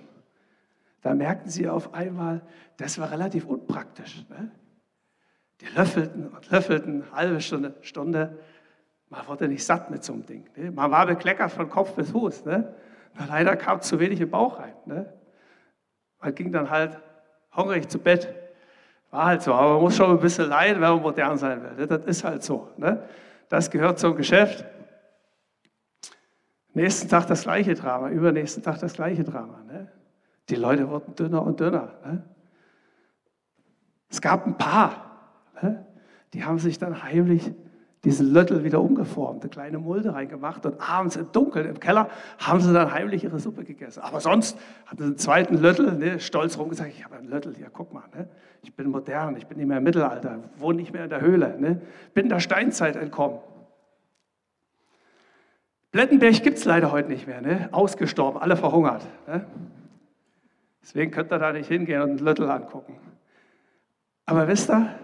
da 1.01 1.15
merkten 1.15 1.51
sie 1.51 1.69
auf 1.69 1.95
einmal, 1.95 2.43
das 2.77 2.99
war 2.99 3.11
relativ 3.11 3.47
unpraktisch. 3.47 4.27
Ne? 4.29 4.51
Die 5.61 5.67
löffelten 5.67 6.29
und 6.29 6.51
löffelten, 6.51 7.05
halbe 7.13 7.41
Stunde, 7.41 7.75
Stunde. 7.83 8.39
Man 9.09 9.27
wurde 9.27 9.49
nicht 9.49 9.65
satt 9.65 9.91
mit 9.91 10.05
so 10.05 10.13
einem 10.13 10.27
Ding. 10.27 10.49
Ne? 10.57 10.71
Man 10.71 10.91
war 10.91 11.07
bekleckert 11.07 11.51
von 11.51 11.69
Kopf 11.69 11.95
bis 11.95 12.11
Fuß. 12.11 12.45
Ne? 12.45 12.75
leider 13.29 13.57
kam 13.57 13.81
zu 13.81 13.99
wenig 13.99 14.21
im 14.21 14.31
Bauch 14.31 14.59
rein. 14.59 14.75
Ne? 14.87 15.13
Man 16.21 16.35
ging 16.35 16.53
dann 16.53 16.71
halt 16.71 16.99
hungrig 17.55 17.89
zu 17.89 17.99
Bett. 17.99 18.29
War 19.11 19.27
halt 19.27 19.43
so, 19.43 19.55
aber 19.55 19.75
man 19.75 19.83
muss 19.83 19.97
schon 19.97 20.11
ein 20.11 20.21
bisschen 20.21 20.49
leiden, 20.49 20.83
wenn 20.83 20.91
man 20.91 21.03
modern 21.03 21.39
sein 21.39 21.63
will. 21.63 21.87
Das 21.87 22.05
ist 22.05 22.25
halt 22.25 22.43
so. 22.43 22.71
Ne? 22.77 23.03
Das 23.49 23.71
gehört 23.71 23.99
zum 23.99 24.17
Geschäft. 24.17 24.65
Nächsten 26.75 27.09
Tag 27.09 27.27
das 27.27 27.43
gleiche 27.43 27.75
Drama, 27.75 28.11
übernächsten 28.11 28.63
Tag 28.63 28.79
das 28.79 28.93
gleiche 28.93 29.25
Drama. 29.25 29.63
Ne? 29.67 29.91
Die 30.49 30.55
Leute 30.55 30.89
wurden 30.89 31.15
dünner 31.15 31.43
und 31.43 31.59
dünner. 31.59 31.95
Ne? 32.05 32.23
Es 34.11 34.21
gab 34.21 34.47
ein 34.47 34.57
paar, 34.57 34.91
ne? 34.91 35.08
Die 36.33 36.45
haben 36.45 36.59
sich 36.59 36.79
dann 36.79 37.03
heimlich 37.03 37.53
diesen 38.05 38.33
Löttel 38.33 38.63
wieder 38.63 38.81
umgeformt, 38.81 39.43
eine 39.43 39.51
kleine 39.51 39.79
Mulde 39.79 40.15
reingemacht 40.15 40.65
und 40.67 40.81
abends 40.81 41.17
im 41.17 41.33
Dunkeln 41.33 41.69
im 41.69 41.81
Keller 41.81 42.09
haben 42.39 42.61
sie 42.61 42.73
dann 42.73 42.93
heimlich 42.93 43.25
ihre 43.25 43.41
Suppe 43.41 43.65
gegessen. 43.65 44.01
Aber 44.01 44.21
sonst 44.21 44.57
hatten 44.87 44.99
sie 44.99 45.05
einen 45.05 45.19
zweiten 45.19 45.57
Löttel, 45.57 45.97
ne, 45.97 46.21
stolz 46.21 46.59
rumgesagt, 46.59 46.93
ich 46.97 47.05
habe 47.05 47.17
einen 47.17 47.29
Löttel, 47.29 47.55
hier, 47.57 47.71
guck 47.73 47.93
mal, 47.93 48.05
ne, 48.15 48.29
ich 48.63 48.75
bin 48.75 48.89
modern, 48.91 49.37
ich 49.37 49.47
bin 49.47 49.59
nicht 49.59 49.67
mehr 49.67 49.79
im 49.79 49.85
Mittelalter, 49.85 50.39
wohne 50.59 50.79
nicht 50.79 50.93
mehr 50.93 51.05
in 51.05 51.11
der 51.11 51.21
Höhle, 51.21 51.59
ne, 51.59 51.81
bin 52.15 52.29
der 52.29 52.39
Steinzeit 52.39 52.95
entkommen. 52.95 53.41
Blettenberg 55.91 56.43
gibt 56.43 56.59
es 56.59 56.65
leider 56.65 56.93
heute 56.93 57.09
nicht 57.09 57.27
mehr, 57.27 57.41
ne, 57.41 57.69
ausgestorben, 57.73 58.41
alle 58.41 58.57
verhungert. 58.57 59.05
Ne. 59.27 59.45
Deswegen 60.83 61.11
könnt 61.11 61.33
ihr 61.33 61.39
da 61.39 61.53
nicht 61.53 61.69
hingehen 61.69 62.01
und 62.03 62.11
einen 62.11 62.19
Löttel 62.19 62.49
angucken. 62.49 62.99
Aber 64.25 64.47
wisst 64.47 64.71
ihr, 64.71 64.95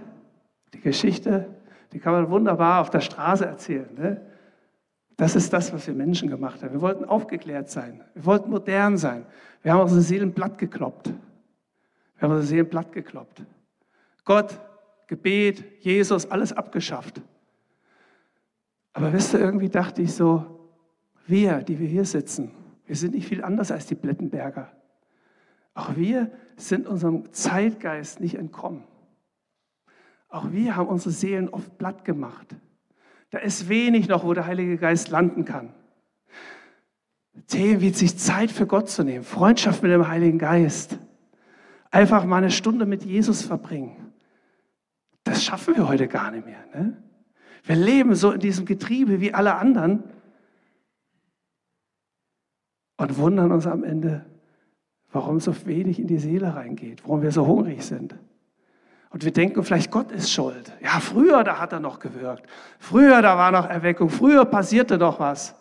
Geschichte 0.84 1.48
die 1.94 2.00
kann 2.00 2.12
man 2.12 2.28
wunderbar 2.28 2.80
auf 2.80 2.90
der 2.90 3.00
Straße 3.00 3.46
erzählen. 3.46 3.88
Ne? 3.96 4.20
Das 5.16 5.36
ist 5.36 5.52
das, 5.52 5.72
was 5.72 5.86
wir 5.86 5.94
Menschen 5.94 6.28
gemacht 6.28 6.60
haben. 6.60 6.72
Wir 6.72 6.80
wollten 6.80 7.04
aufgeklärt 7.04 7.70
sein. 7.70 8.02
Wir 8.14 8.26
wollten 8.26 8.50
modern 8.50 8.96
sein. 8.96 9.24
Wir 9.62 9.72
haben 9.72 9.80
unsere 9.80 10.00
Seelen 10.00 10.34
platt 10.34 10.58
gekloppt. 10.58 11.06
Wir 11.06 12.22
haben 12.22 12.32
unsere 12.32 12.48
Seelen 12.48 12.68
platt 12.68 12.90
gekloppt. 12.90 13.44
Gott, 14.24 14.60
Gebet, 15.06 15.64
Jesus, 15.84 16.28
alles 16.28 16.52
abgeschafft. 16.52 17.22
Aber 18.92 19.12
wisst 19.12 19.32
ihr, 19.34 19.40
irgendwie 19.40 19.68
dachte 19.68 20.02
ich 20.02 20.14
so, 20.14 20.44
wir, 21.28 21.62
die 21.62 21.78
wir 21.78 21.86
hier 21.86 22.04
sitzen, 22.04 22.50
wir 22.86 22.96
sind 22.96 23.14
nicht 23.14 23.28
viel 23.28 23.44
anders 23.44 23.70
als 23.70 23.86
die 23.86 23.94
Blettenberger. 23.94 24.72
Auch 25.74 25.94
wir 25.94 26.32
sind 26.56 26.88
unserem 26.88 27.32
Zeitgeist 27.32 28.18
nicht 28.18 28.34
entkommen. 28.34 28.82
Auch 30.34 30.50
wir 30.50 30.74
haben 30.74 30.88
unsere 30.88 31.12
Seelen 31.12 31.48
oft 31.48 31.78
platt 31.78 32.04
gemacht. 32.04 32.56
Da 33.30 33.38
ist 33.38 33.68
wenig 33.68 34.08
noch, 34.08 34.24
wo 34.24 34.34
der 34.34 34.46
Heilige 34.46 34.78
Geist 34.78 35.10
landen 35.10 35.44
kann. 35.44 35.72
Themen 37.46 37.80
wie 37.80 37.90
sich 37.90 38.18
Zeit 38.18 38.50
für 38.50 38.66
Gott 38.66 38.88
zu 38.88 39.04
nehmen, 39.04 39.22
Freundschaft 39.22 39.84
mit 39.84 39.92
dem 39.92 40.08
Heiligen 40.08 40.40
Geist, 40.40 40.98
einfach 41.92 42.24
mal 42.24 42.38
eine 42.38 42.50
Stunde 42.50 42.84
mit 42.84 43.04
Jesus 43.04 43.42
verbringen. 43.42 44.12
Das 45.22 45.44
schaffen 45.44 45.76
wir 45.76 45.86
heute 45.86 46.08
gar 46.08 46.32
nicht 46.32 46.46
mehr. 46.46 46.64
Ne? 46.74 47.00
Wir 47.62 47.76
leben 47.76 48.16
so 48.16 48.32
in 48.32 48.40
diesem 48.40 48.66
Getriebe 48.66 49.20
wie 49.20 49.32
alle 49.32 49.54
anderen 49.54 50.02
und 52.96 53.18
wundern 53.18 53.52
uns 53.52 53.68
am 53.68 53.84
Ende, 53.84 54.26
warum 55.12 55.38
so 55.38 55.54
wenig 55.64 56.00
in 56.00 56.08
die 56.08 56.18
Seele 56.18 56.56
reingeht, 56.56 57.04
warum 57.04 57.22
wir 57.22 57.30
so 57.30 57.46
hungrig 57.46 57.84
sind. 57.84 58.16
Und 59.14 59.24
wir 59.24 59.32
denken 59.32 59.62
vielleicht, 59.62 59.92
Gott 59.92 60.10
ist 60.10 60.32
schuld. 60.32 60.72
Ja, 60.82 60.98
früher, 60.98 61.44
da 61.44 61.60
hat 61.60 61.72
er 61.72 61.78
noch 61.78 62.00
gewirkt. 62.00 62.50
Früher, 62.80 63.22
da 63.22 63.38
war 63.38 63.52
noch 63.52 63.64
Erweckung. 63.64 64.10
Früher 64.10 64.44
passierte 64.44 64.98
noch 64.98 65.20
was. 65.20 65.54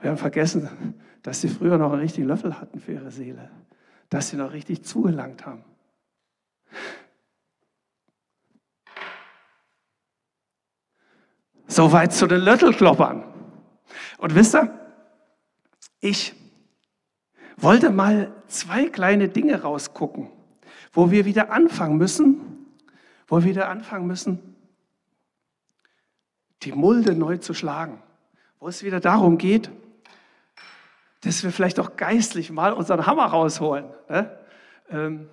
Wir 0.00 0.10
haben 0.10 0.16
vergessen, 0.16 0.96
dass 1.22 1.40
sie 1.40 1.48
früher 1.48 1.78
noch 1.78 1.92
einen 1.92 2.00
richtigen 2.00 2.26
Löffel 2.26 2.58
hatten 2.58 2.80
für 2.80 2.94
ihre 2.94 3.12
Seele. 3.12 3.48
Dass 4.10 4.30
sie 4.30 4.36
noch 4.36 4.52
richtig 4.52 4.82
zugelangt 4.82 5.46
haben. 5.46 5.62
Soweit 11.68 12.12
zu 12.12 12.26
den 12.26 12.40
Löttelkloppern. 12.40 13.22
Und 14.18 14.34
wisst 14.34 14.56
ihr, 14.56 14.68
ich 16.00 16.34
wollte 17.56 17.90
mal 17.90 18.32
zwei 18.48 18.86
kleine 18.86 19.28
Dinge 19.28 19.62
rausgucken 19.62 20.41
wo 20.92 21.10
wir 21.10 21.24
wieder 21.24 21.50
anfangen 21.50 21.96
müssen, 21.96 22.66
wo 23.26 23.38
wir 23.38 23.44
wieder 23.44 23.68
anfangen 23.68 24.06
müssen, 24.06 24.56
die 26.62 26.72
Mulde 26.72 27.14
neu 27.14 27.38
zu 27.38 27.54
schlagen, 27.54 28.02
wo 28.60 28.68
es 28.68 28.82
wieder 28.82 29.00
darum 29.00 29.38
geht, 29.38 29.70
dass 31.22 31.42
wir 31.42 31.50
vielleicht 31.50 31.80
auch 31.80 31.96
geistlich 31.96 32.50
mal 32.50 32.72
unseren 32.72 33.06
Hammer 33.06 33.26
rausholen. 33.26 33.86
Ne? 34.08 34.38
Ähm, 34.90 35.28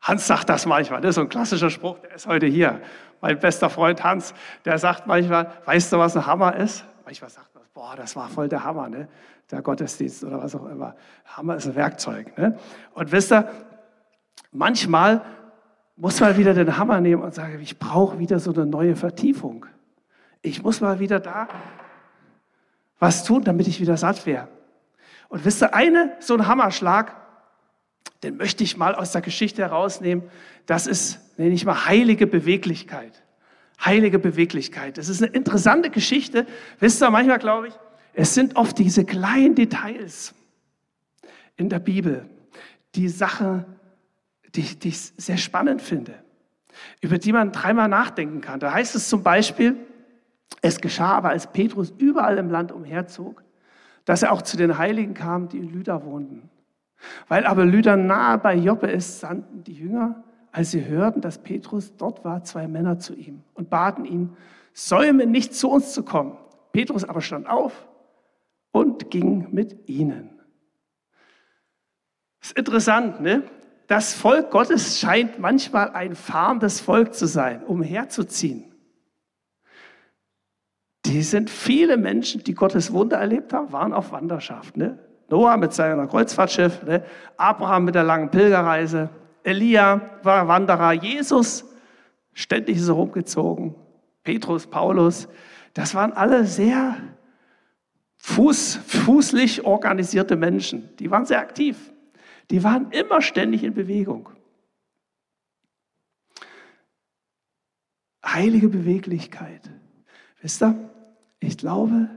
Hans 0.00 0.26
sagt 0.26 0.48
das 0.48 0.66
manchmal, 0.66 1.00
das 1.00 1.10
ist 1.10 1.14
so 1.16 1.20
ein 1.22 1.28
klassischer 1.28 1.70
Spruch, 1.70 1.98
der 1.98 2.14
ist 2.14 2.26
heute 2.26 2.46
hier. 2.46 2.80
Mein 3.20 3.38
bester 3.40 3.70
Freund 3.70 4.04
Hans, 4.04 4.34
der 4.64 4.78
sagt 4.78 5.06
manchmal, 5.06 5.52
weißt 5.64 5.92
du, 5.92 5.98
was 5.98 6.16
ein 6.16 6.26
Hammer 6.26 6.54
ist? 6.56 6.84
Manchmal 7.04 7.30
sagt 7.30 7.54
man, 7.54 7.64
boah, 7.74 7.96
das 7.96 8.14
war 8.14 8.28
voll 8.28 8.48
der 8.48 8.62
Hammer, 8.62 8.88
ne? 8.88 9.08
der 9.50 9.62
Gottesdienst 9.62 10.22
oder 10.24 10.42
was 10.42 10.54
auch 10.54 10.66
immer. 10.66 10.94
Hammer 11.24 11.56
ist 11.56 11.66
ein 11.66 11.74
Werkzeug. 11.74 12.36
Ne? 12.38 12.58
Und 12.94 13.10
wisst 13.10 13.32
ihr, 13.32 13.50
Manchmal 14.56 15.22
muss 15.96 16.20
man 16.20 16.36
wieder 16.36 16.54
den 16.54 16.76
Hammer 16.78 17.00
nehmen 17.00 17.22
und 17.22 17.34
sagen, 17.34 17.60
ich 17.60 17.78
brauche 17.78 18.18
wieder 18.18 18.38
so 18.38 18.52
eine 18.52 18.66
neue 18.66 18.96
Vertiefung. 18.96 19.66
Ich 20.42 20.62
muss 20.62 20.80
mal 20.80 20.98
wieder 20.98 21.20
da 21.20 21.48
was 22.98 23.24
tun, 23.24 23.44
damit 23.44 23.68
ich 23.68 23.80
wieder 23.80 23.96
satt 23.96 24.24
wäre. 24.24 24.48
Und 25.28 25.44
wisst 25.44 25.62
ihr, 25.62 25.74
eine, 25.74 26.16
so 26.20 26.34
ein 26.34 26.46
Hammerschlag, 26.46 27.14
den 28.22 28.38
möchte 28.38 28.64
ich 28.64 28.76
mal 28.76 28.94
aus 28.94 29.12
der 29.12 29.20
Geschichte 29.20 29.62
herausnehmen. 29.62 30.24
Das 30.64 30.86
ist, 30.86 31.38
nenne 31.38 31.54
ich 31.54 31.66
mal, 31.66 31.86
heilige 31.86 32.26
Beweglichkeit. 32.26 33.22
Heilige 33.84 34.18
Beweglichkeit. 34.18 34.96
Das 34.96 35.10
ist 35.10 35.22
eine 35.22 35.32
interessante 35.32 35.90
Geschichte. 35.90 36.46
Wisst 36.80 37.02
ihr, 37.02 37.10
manchmal 37.10 37.38
glaube 37.38 37.68
ich, 37.68 37.74
es 38.14 38.32
sind 38.32 38.56
oft 38.56 38.78
diese 38.78 39.04
kleinen 39.04 39.54
Details 39.54 40.34
in 41.56 41.68
der 41.68 41.78
Bibel, 41.78 42.26
die 42.94 43.08
Sache, 43.08 43.66
die, 44.56 44.78
die 44.78 44.88
ich 44.88 45.12
sehr 45.16 45.36
spannend 45.36 45.82
finde, 45.82 46.14
über 47.00 47.18
die 47.18 47.32
man 47.32 47.52
dreimal 47.52 47.88
nachdenken 47.88 48.40
kann. 48.40 48.60
Da 48.60 48.72
heißt 48.72 48.94
es 48.94 49.08
zum 49.08 49.22
Beispiel, 49.22 49.76
es 50.62 50.80
geschah 50.80 51.12
aber, 51.16 51.30
als 51.30 51.52
Petrus 51.52 51.92
überall 51.98 52.38
im 52.38 52.50
Land 52.50 52.72
umherzog, 52.72 53.42
dass 54.04 54.22
er 54.22 54.32
auch 54.32 54.42
zu 54.42 54.56
den 54.56 54.78
Heiligen 54.78 55.14
kam, 55.14 55.48
die 55.48 55.58
in 55.58 55.72
Lüda 55.72 56.04
wohnten. 56.04 56.48
Weil 57.28 57.44
aber 57.44 57.64
Lüda 57.64 57.96
nahe 57.96 58.38
bei 58.38 58.54
Joppe 58.54 58.86
ist, 58.86 59.20
sandten 59.20 59.64
die 59.64 59.74
Jünger, 59.74 60.24
als 60.52 60.70
sie 60.70 60.86
hörten, 60.86 61.20
dass 61.20 61.38
Petrus 61.38 61.96
dort 61.96 62.24
war, 62.24 62.42
zwei 62.44 62.66
Männer 62.66 62.98
zu 62.98 63.14
ihm 63.14 63.42
und 63.54 63.68
baten 63.68 64.04
ihn, 64.04 64.36
säume 64.72 65.26
nicht 65.26 65.54
zu 65.54 65.70
uns 65.70 65.92
zu 65.92 66.02
kommen. 66.02 66.38
Petrus 66.72 67.04
aber 67.04 67.20
stand 67.20 67.48
auf 67.48 67.86
und 68.72 69.10
ging 69.10 69.48
mit 69.50 69.88
ihnen. 69.88 70.40
Das 72.40 72.50
ist 72.50 72.58
interessant, 72.58 73.20
ne? 73.20 73.42
Das 73.86 74.14
Volk 74.14 74.50
Gottes 74.50 74.98
scheint 74.98 75.38
manchmal 75.38 75.90
ein 75.90 76.16
fahrendes 76.16 76.80
Volk 76.80 77.14
zu 77.14 77.26
sein, 77.26 77.62
umherzuziehen. 77.64 78.72
Die 81.04 81.22
sind 81.22 81.50
viele 81.50 81.96
Menschen, 81.96 82.42
die 82.42 82.54
Gottes 82.54 82.92
Wunder 82.92 83.18
erlebt 83.18 83.52
haben, 83.52 83.72
waren 83.72 83.92
auf 83.92 84.10
Wanderschaft. 84.10 84.76
Ne? 84.76 84.98
Noah 85.28 85.56
mit 85.56 85.72
seinem 85.72 86.08
Kreuzfahrtschiff, 86.08 86.82
ne? 86.82 87.04
Abraham 87.36 87.84
mit 87.84 87.94
der 87.94 88.02
langen 88.02 88.30
Pilgerreise, 88.30 89.08
Elia 89.44 90.00
war 90.22 90.48
Wanderer, 90.48 90.92
Jesus 90.92 91.64
ständig 92.32 92.82
so 92.82 92.94
rumgezogen, 92.94 93.74
Petrus, 94.24 94.66
Paulus, 94.66 95.28
das 95.74 95.94
waren 95.94 96.12
alle 96.12 96.44
sehr 96.44 96.96
fuß, 98.16 98.80
fußlich 98.86 99.64
organisierte 99.64 100.36
Menschen. 100.36 100.96
Die 100.96 101.10
waren 101.10 101.26
sehr 101.26 101.38
aktiv. 101.38 101.92
Die 102.50 102.62
waren 102.62 102.90
immer 102.92 103.22
ständig 103.22 103.64
in 103.64 103.74
Bewegung. 103.74 104.28
Heilige 108.24 108.68
Beweglichkeit. 108.68 109.70
Wisst 110.40 110.62
ihr, 110.62 110.90
ich 111.40 111.58
glaube, 111.58 112.08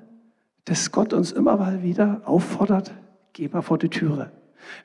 dass 0.66 0.92
Gott 0.92 1.14
uns 1.14 1.32
immer 1.32 1.58
mal 1.58 1.84
wieder 1.84 2.22
auffordert, 2.26 2.94
geh 3.34 3.48
mal 3.48 3.62
vor 3.62 3.78
die 3.78 3.90
Türe. 3.90 4.32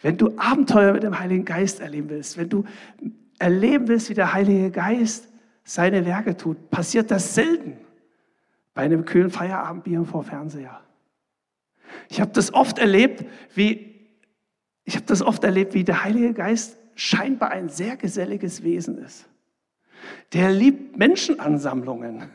Wenn 0.03 0.17
du 0.17 0.37
Abenteuer 0.39 0.93
mit 0.93 1.03
dem 1.03 1.19
Heiligen 1.19 1.45
Geist 1.45 1.81
erleben 1.81 2.09
willst, 2.11 2.39
wenn 2.39 2.49
du 2.49 2.65
erleben 3.39 3.89
willst, 3.89 4.09
wie 4.09 4.15
der 4.15 4.33
Heilige 4.33 4.71
Geist 4.71 5.29
seine 5.65 6.07
Werke 6.07 6.37
tut, 6.37 6.71
passiert 6.71 7.11
das 7.11 7.35
selten 7.35 7.77
bei 8.75 8.83
einem 8.83 9.05
kühlen 9.05 9.31
Feierabendbier 9.31 10.05
vor 10.05 10.23
Fernseher. 10.23 10.81
Ich 12.09 12.21
habe 12.21 12.33
das 12.33 12.53
oft 12.53 12.79
erlebt, 12.79 13.25
wie 13.55 13.94
ich 14.85 14.97
habe 14.97 15.07
das 15.07 15.23
oft 15.23 15.43
erlebt, 15.45 15.75
wie 15.75 15.85
der 15.85 16.05
Heilige 16.05 16.35
Geist 16.35 16.77
scheinbar 16.95 17.51
ein 17.51 17.69
sehr 17.69 17.97
geselliges 17.97 18.63
Wesen 18.63 18.99
ist. 18.99 19.27
Der 20.33 20.51
liebt 20.51 20.97
Menschenansammlungen. 20.97 22.29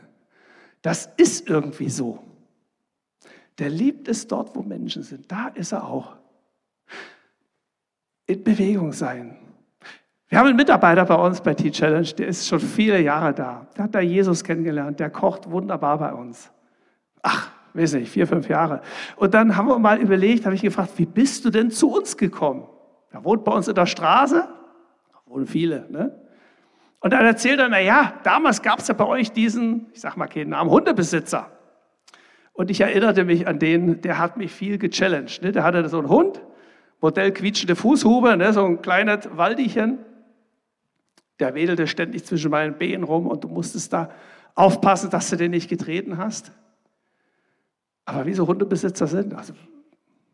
Das 0.82 1.06
ist 1.16 1.48
irgendwie 1.48 1.90
so. 1.90 2.22
Der 3.58 3.68
liebt 3.68 4.08
es 4.08 4.26
dort, 4.26 4.56
wo 4.56 4.62
Menschen 4.62 5.02
sind. 5.02 5.30
Da 5.30 5.48
ist 5.48 5.72
er 5.72 5.84
auch. 5.84 6.16
In 8.26 8.42
Bewegung 8.42 8.92
sein. 8.92 9.36
Wir 10.28 10.38
haben 10.38 10.46
einen 10.46 10.56
Mitarbeiter 10.56 11.04
bei 11.04 11.16
uns 11.16 11.40
bei 11.40 11.54
T-Challenge, 11.54 12.06
der 12.16 12.28
ist 12.28 12.46
schon 12.46 12.60
viele 12.60 13.00
Jahre 13.00 13.34
da. 13.34 13.66
Der 13.76 13.84
hat 13.84 13.94
da 13.94 14.00
Jesus 14.00 14.44
kennengelernt, 14.44 15.00
der 15.00 15.10
kocht 15.10 15.50
wunderbar 15.50 15.98
bei 15.98 16.12
uns. 16.12 16.50
Ach, 17.20 17.50
weiß 17.74 17.94
nicht, 17.94 18.10
vier, 18.10 18.26
fünf 18.26 18.48
Jahre. 18.48 18.82
Und 19.16 19.34
dann 19.34 19.56
haben 19.56 19.68
wir 19.68 19.78
mal 19.78 19.98
überlegt, 19.98 20.44
habe 20.44 20.54
ich 20.54 20.62
gefragt, 20.62 20.90
wie 20.96 21.06
bist 21.06 21.44
du 21.44 21.50
denn 21.50 21.70
zu 21.70 21.92
uns 21.92 22.16
gekommen? 22.16 22.66
Er 23.10 23.24
wohnt 23.24 23.44
bei 23.44 23.52
uns 23.52 23.68
in 23.68 23.74
der 23.74 23.86
Straße, 23.86 24.48
da 25.12 25.18
wohnen 25.26 25.46
viele, 25.46 25.86
ne? 25.90 26.16
Und 27.00 27.14
dann 27.14 27.24
erzählt 27.24 27.58
er, 27.58 27.68
na 27.68 27.80
ja, 27.80 28.14
damals 28.24 28.60
gab 28.60 28.80
es 28.80 28.88
ja 28.88 28.94
bei 28.94 29.06
euch 29.06 29.32
diesen, 29.32 29.86
ich 29.94 30.02
sag 30.02 30.16
mal 30.16 30.26
keinen 30.26 30.50
Namen, 30.50 30.70
Hundebesitzer. 30.70 31.50
Und 32.52 32.70
ich 32.70 32.82
erinnerte 32.82 33.24
mich 33.24 33.48
an 33.48 33.58
den, 33.58 34.02
der 34.02 34.18
hat 34.18 34.36
mich 34.36 34.52
viel 34.52 34.76
gechallenged. 34.76 35.42
Ne? 35.42 35.52
Der 35.52 35.64
hatte 35.64 35.88
so 35.88 35.98
einen 35.98 36.10
Hund, 36.10 36.42
Modell 37.00 37.32
quietschende 37.32 37.74
Fußhube, 37.74 38.36
ne? 38.36 38.52
so 38.52 38.66
ein 38.66 38.82
kleines 38.82 39.30
Waldichen. 39.34 39.98
Der 41.38 41.54
wedelte 41.54 41.86
ständig 41.86 42.26
zwischen 42.26 42.50
meinen 42.50 42.76
Beinen 42.76 43.02
rum 43.02 43.26
und 43.26 43.44
du 43.44 43.48
musstest 43.48 43.94
da 43.94 44.10
aufpassen, 44.54 45.08
dass 45.08 45.30
du 45.30 45.36
den 45.36 45.52
nicht 45.52 45.70
getreten 45.70 46.18
hast. 46.18 46.52
Aber 48.10 48.26
wie 48.26 48.34
so 48.34 48.46
Hundebesitzer 48.46 49.06
sind, 49.06 49.34
also 49.34 49.52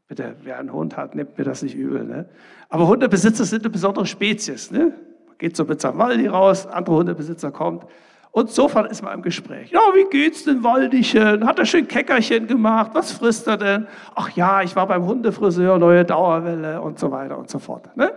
bitte, 0.09 0.35
wer 0.43 0.59
einen 0.59 0.73
Hund 0.73 0.97
hat, 0.97 1.15
nimmt 1.15 1.37
mir 1.37 1.45
das 1.45 1.63
nicht 1.63 1.75
übel. 1.75 2.05
Ne? 2.05 2.27
Aber 2.71 2.89
Hundebesitzer 2.89 3.45
sind 3.45 3.65
eine 3.65 3.71
besondere 3.71 4.07
Spezies. 4.07 4.71
Ne? 4.71 4.95
Man 5.27 5.37
geht 5.37 5.57
so 5.57 5.65
mit 5.65 5.81
seinem 5.83 5.99
Waldi 5.99 6.27
raus, 6.27 6.67
andere 6.67 6.97
Hundebesitzer 6.97 7.51
kommt. 7.51 7.85
Und 8.31 8.51
sofort 8.51 8.91
ist 8.91 9.03
man 9.03 9.13
im 9.13 9.23
Gespräch. 9.23 9.71
Ja, 9.71 9.81
wie 9.95 10.09
geht's 10.09 10.45
denn, 10.45 10.65
Waldichen? 10.65 11.47
Hat 11.47 11.59
er 11.59 11.67
schön 11.67 11.87
Käckerchen 11.87 12.47
gemacht? 12.47 12.93
Was 12.95 13.13
frisst 13.13 13.47
er 13.47 13.59
denn? 13.59 13.87
Ach 14.15 14.31
ja, 14.31 14.63
ich 14.63 14.75
war 14.75 14.87
beim 14.87 15.05
Hundefriseur, 15.05 15.79
neue 15.79 16.05
Dauerwelle 16.05 16.81
und 16.81 16.99
so 16.99 17.11
weiter 17.11 17.37
und 17.37 17.51
so 17.51 17.59
fort. 17.59 17.95
Ne? 17.95 18.11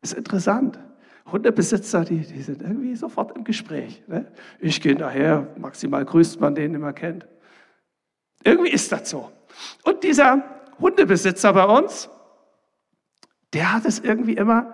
Ist 0.00 0.14
interessant. 0.14 0.78
Hundebesitzer, 1.30 2.04
die, 2.04 2.18
die 2.18 2.42
sind 2.42 2.62
irgendwie 2.62 2.94
sofort 2.94 3.36
im 3.36 3.42
Gespräch. 3.42 4.02
Ne? 4.06 4.26
Ich 4.60 4.80
gehe 4.80 4.94
daher, 4.94 5.48
maximal 5.58 6.04
grüßt 6.04 6.40
man 6.40 6.54
den, 6.54 6.72
den 6.72 6.82
man 6.82 6.94
kennt. 6.94 7.26
Irgendwie 8.46 8.70
ist 8.70 8.92
das 8.92 9.10
so. 9.10 9.32
Und 9.82 10.04
dieser 10.04 10.44
Hundebesitzer 10.78 11.52
bei 11.52 11.64
uns, 11.64 12.08
der 13.52 13.72
hat 13.72 13.84
es 13.84 13.98
irgendwie 13.98 14.34
immer 14.34 14.72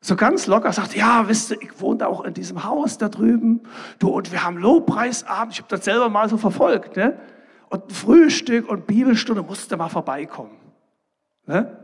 so 0.00 0.16
ganz 0.16 0.48
locker 0.48 0.72
sagt, 0.72 0.96
ja, 0.96 1.28
wisst 1.28 1.52
ihr, 1.52 1.62
ich 1.62 1.80
wohne 1.80 2.08
auch 2.08 2.24
in 2.24 2.34
diesem 2.34 2.64
Haus 2.64 2.98
da 2.98 3.08
drüben. 3.08 3.62
Du, 4.00 4.08
und 4.08 4.32
wir 4.32 4.42
haben 4.42 4.58
Lobpreisabend. 4.58 5.52
Ich 5.52 5.60
habe 5.60 5.68
das 5.68 5.84
selber 5.84 6.08
mal 6.08 6.28
so 6.28 6.36
verfolgt. 6.36 6.96
Ne? 6.96 7.16
Und 7.70 7.86
ein 7.86 7.90
Frühstück 7.90 8.68
und 8.68 8.88
Bibelstunde 8.88 9.42
musste 9.42 9.76
mal 9.76 9.88
vorbeikommen. 9.88 10.56
Ne? 11.46 11.78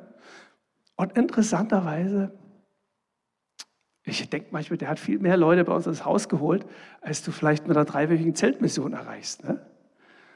Und 0.97 1.17
interessanterweise, 1.17 2.33
ich 4.03 4.29
denke 4.29 4.49
manchmal, 4.51 4.79
der 4.79 4.89
hat 4.89 4.99
viel 4.99 5.21
mehr 5.21 5.37
Leute 5.37 5.65
bei 5.65 5.73
uns 5.73 5.87
ins 5.87 6.05
Haus 6.05 6.29
geholt, 6.29 6.67
als 7.01 7.23
du 7.23 7.31
vielleicht 7.31 7.69
mit 7.69 7.77
einer 7.77 7.87
dreiwöchigen 7.87 8.35
Zeltmission 8.35 8.95
erreichst. 8.95 9.45
Ne? 9.45 9.65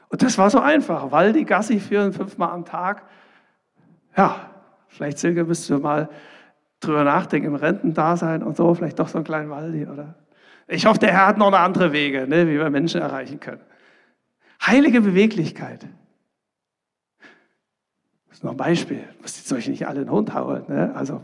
Und 0.09 0.21
das 0.21 0.37
war 0.37 0.49
so 0.49 0.59
einfach. 0.59 1.11
Waldi, 1.11 1.43
Gassi 1.43 1.79
führen 1.79 2.13
fünfmal 2.13 2.51
am 2.51 2.65
Tag. 2.65 3.03
Ja, 4.15 4.49
vielleicht, 4.87 5.17
Silke, 5.17 5.43
müsst 5.43 5.69
du 5.69 5.79
mal 5.79 6.09
drüber 6.79 7.03
nachdenken, 7.03 7.47
im 7.47 7.55
Rentendasein 7.55 8.43
und 8.43 8.55
so, 8.55 8.73
vielleicht 8.73 8.99
doch 8.99 9.07
so 9.07 9.17
einen 9.17 9.25
kleinen 9.25 9.49
Waldi, 9.49 9.87
oder? 9.87 10.15
Ich 10.67 10.85
hoffe, 10.85 10.99
der 10.99 11.11
Herr 11.11 11.27
hat 11.27 11.37
noch 11.37 11.47
eine 11.47 11.59
andere 11.59 11.91
Wege, 11.91 12.27
ne, 12.27 12.47
wie 12.47 12.57
wir 12.57 12.69
Menschen 12.69 13.01
erreichen 13.01 13.39
können. 13.39 13.61
Heilige 14.65 15.01
Beweglichkeit. 15.01 15.87
Das 18.27 18.39
ist 18.39 18.43
noch 18.43 18.51
ein 18.51 18.57
Beispiel. 18.57 19.03
Du 19.15 19.21
musst 19.21 19.37
jetzt 19.37 19.51
euch 19.53 19.67
nicht 19.67 19.87
alle 19.87 20.01
einen 20.01 20.11
Hund 20.11 20.33
hauen, 20.33 20.63
ne? 20.67 20.93
also 20.95 21.21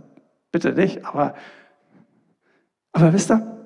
bitte 0.52 0.74
nicht, 0.74 1.06
aber, 1.06 1.34
aber 2.91 3.13
wisst 3.13 3.32
ihr, 3.32 3.58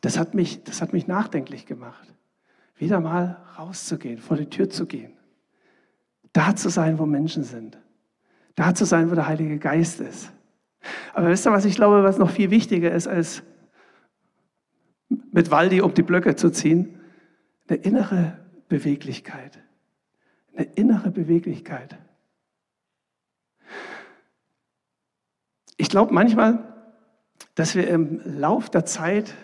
das 0.00 0.18
hat, 0.18 0.34
mich, 0.34 0.64
das 0.64 0.82
hat 0.82 0.92
mich 0.92 1.06
nachdenklich 1.06 1.66
gemacht. 1.66 2.15
Wieder 2.76 3.00
mal 3.00 3.42
rauszugehen, 3.58 4.18
vor 4.18 4.36
die 4.36 4.50
Tür 4.50 4.68
zu 4.68 4.86
gehen. 4.86 5.16
Da 6.32 6.54
zu 6.54 6.68
sein, 6.68 6.98
wo 6.98 7.06
Menschen 7.06 7.42
sind. 7.42 7.78
Da 8.54 8.74
zu 8.74 8.84
sein, 8.84 9.10
wo 9.10 9.14
der 9.14 9.26
Heilige 9.26 9.58
Geist 9.58 10.00
ist. 10.00 10.32
Aber 11.14 11.28
wisst 11.28 11.46
ihr, 11.46 11.52
was 11.52 11.64
ich 11.64 11.76
glaube, 11.76 12.02
was 12.02 12.18
noch 12.18 12.30
viel 12.30 12.50
wichtiger 12.50 12.92
ist, 12.92 13.06
als 13.06 13.42
mit 15.32 15.50
Waldi 15.50 15.80
um 15.80 15.94
die 15.94 16.02
Blöcke 16.02 16.36
zu 16.36 16.50
ziehen? 16.50 17.00
Eine 17.68 17.78
innere 17.78 18.38
Beweglichkeit. 18.68 19.58
Eine 20.54 20.68
innere 20.74 21.10
Beweglichkeit. 21.10 21.98
Ich 25.76 25.88
glaube 25.90 26.14
manchmal, 26.14 26.74
dass 27.54 27.74
wir 27.74 27.88
im 27.88 28.20
Lauf 28.24 28.70
der 28.70 28.84
Zeit, 28.84 29.34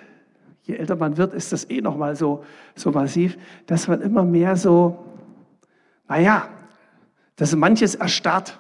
je 0.62 0.77
älter 0.77 0.96
man 0.96 1.16
wird, 1.16 1.35
ist 1.35 1.53
das 1.53 1.68
eh 1.70 1.81
nochmal 1.81 2.16
so, 2.16 2.44
so 2.75 2.90
massiv, 2.90 3.37
dass 3.66 3.88
man 3.88 4.01
immer 4.01 4.25
mehr 4.25 4.57
so, 4.57 5.05
naja, 6.09 6.48
dass 7.37 7.55
manches 7.55 7.94
erstarrt. 7.94 8.59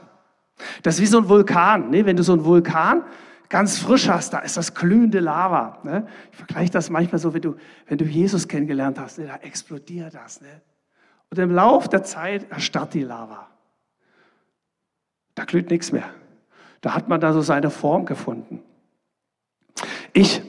Das 0.82 0.96
ist 0.96 1.00
wie 1.00 1.06
so 1.06 1.18
ein 1.18 1.28
Vulkan. 1.28 1.90
Ne? 1.90 2.04
Wenn 2.04 2.16
du 2.16 2.22
so 2.22 2.32
einen 2.32 2.44
Vulkan 2.44 3.04
ganz 3.48 3.78
frisch 3.78 4.08
hast, 4.08 4.32
da 4.32 4.38
ist 4.40 4.56
das 4.56 4.74
glühende 4.74 5.20
Lava. 5.20 5.78
Ne? 5.84 6.06
Ich 6.30 6.38
vergleiche 6.38 6.72
das 6.72 6.90
manchmal 6.90 7.18
so, 7.18 7.34
wenn 7.34 7.42
du, 7.42 7.56
wenn 7.86 7.98
du 7.98 8.04
Jesus 8.04 8.48
kennengelernt 8.48 8.98
hast, 8.98 9.18
ne? 9.18 9.26
da 9.26 9.36
explodiert 9.36 10.14
das. 10.14 10.40
Ne? 10.40 10.60
Und 11.30 11.38
im 11.38 11.50
Lauf 11.50 11.88
der 11.88 12.02
Zeit 12.02 12.50
erstarrt 12.50 12.94
die 12.94 13.02
Lava. 13.02 13.48
Da 15.34 15.44
glüht 15.44 15.70
nichts 15.70 15.92
mehr. 15.92 16.10
Da 16.80 16.94
hat 16.94 17.08
man 17.08 17.20
da 17.20 17.32
so 17.32 17.42
seine 17.42 17.70
Form 17.70 18.06
gefunden. 18.06 18.60
Ich 20.12 20.42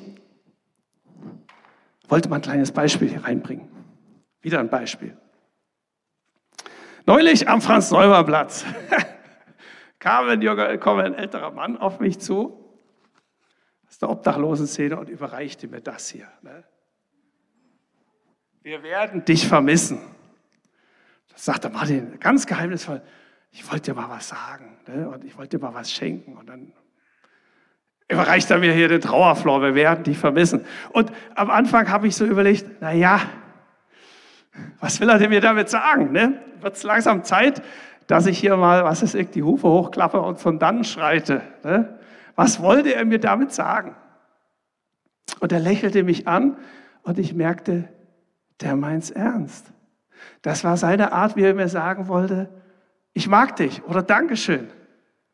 wollte 2.14 2.30
mal 2.30 2.36
ein 2.36 2.44
kleines 2.44 2.72
Beispiel 2.72 3.10
hier 3.10 3.24
reinbringen. 3.24 3.68
Wieder 4.42 4.60
ein 4.60 4.70
Beispiel. 4.70 5.18
Neulich 7.08 7.50
am 7.50 7.60
Franz-Neumer-Platz 7.60 8.66
kam 9.98 10.30
ein, 10.30 10.80
kam 10.80 11.00
ein 11.00 11.16
älterer 11.16 11.50
Mann 11.50 11.76
auf 11.76 12.00
mich 12.00 12.20
zu, 12.20 12.70
aus 13.88 13.98
der 13.98 14.12
Obdachlosenszene, 14.12 14.96
und 14.96 15.10
überreichte 15.10 15.68
mir 15.68 15.82
das 15.82 16.08
hier. 16.10 16.28
Ne? 16.44 16.64
Wir 18.62 18.84
werden 18.84 19.26
dich 19.26 19.48
vermissen. 19.48 20.00
Das 21.30 21.46
sagte 21.46 21.72
Martin, 21.72 22.20
ganz 22.20 22.46
geheimnisvoll. 22.46 23.02
Ich 23.50 23.68
wollte 23.72 23.92
dir 23.92 24.00
mal 24.00 24.10
was 24.12 24.28
sagen 24.28 24.78
ne? 24.86 25.10
und 25.10 25.24
ich 25.24 25.36
wollte 25.36 25.58
dir 25.58 25.64
mal 25.64 25.74
was 25.74 25.92
schenken. 25.92 26.38
Und 26.38 26.48
dann 26.48 26.74
überreicht 28.08 28.50
er 28.52 28.60
mir 28.60 28.74
hier 28.74 28.88
den 28.88 29.02
Trauerflor, 29.02 29.62
wir 29.62 29.76
werden 29.76 30.04
dich 30.04 30.18
vermissen. 30.18 30.66
Und 30.92 31.12
am 31.36 31.50
Anfang 31.50 31.90
habe 31.90 32.08
ich 32.08 32.16
so 32.16 32.26
überlegt, 32.26 32.66
na 32.82 32.92
ja, 32.92 33.22
was 34.80 35.00
will 35.00 35.10
er 35.10 35.18
denn 35.18 35.30
mir 35.30 35.42
damit 35.42 35.70
sagen? 35.70 36.12
Ne? 36.12 36.40
Wird 36.62 36.76
es 36.76 36.84
langsam 36.84 37.24
Zeit, 37.24 37.62
dass 38.08 38.26
ich 38.26 38.38
hier 38.38 38.56
mal, 38.58 38.84
was 38.84 39.02
ist 39.02 39.16
ich, 39.16 39.30
die 39.30 39.44
Hufe 39.44 39.68
hochklappe 39.68 40.22
und 40.22 40.40
von 40.40 40.60
dann 40.60 40.84
schreite? 40.84 41.42
Ne? 41.64 42.00
Was 42.36 42.62
wollte 42.62 42.94
er 42.94 43.06
mir 43.06 43.20
damit 43.20 43.54
sagen? 43.54 43.96
Und 45.40 45.52
er 45.52 45.60
lächelte 45.60 46.04
mich 46.04 46.28
an 46.28 46.58
und 47.04 47.20
ich 47.20 47.34
merkte, 47.34 47.88
der 48.62 48.76
meint's 48.76 49.10
ernst. 49.10 49.72
Das 50.42 50.64
war 50.64 50.78
seine 50.78 51.12
Art, 51.12 51.36
wie 51.36 51.44
er 51.44 51.54
mir 51.54 51.68
sagen 51.68 52.08
wollte, 52.08 52.50
ich 53.14 53.28
mag 53.28 53.56
dich 53.56 53.84
oder 53.84 54.02
Dankeschön. 54.02 54.70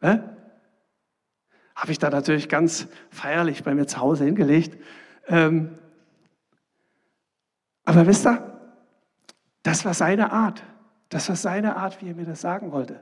Ne? 0.02 0.38
Habe 1.80 1.94
ich 1.94 1.98
da 1.98 2.10
natürlich 2.10 2.50
ganz 2.50 2.88
feierlich 3.10 3.64
bei 3.64 3.74
mir 3.74 3.88
zu 3.88 4.02
Hause 4.02 4.26
hingelegt. 4.26 4.78
Ähm, 5.28 5.78
aber 7.86 8.06
wisst 8.06 8.28
ihr, 8.28 8.60
das 9.64 9.86
war 9.86 9.94
seine 9.94 10.34
Art. 10.34 10.62
Das 11.08 11.30
war 11.30 11.38
seine 11.38 11.78
Art, 11.78 12.02
wie 12.02 12.10
er 12.10 12.16
mir 12.16 12.26
das 12.26 12.42
sagen 12.42 12.74
wollte. 12.74 13.00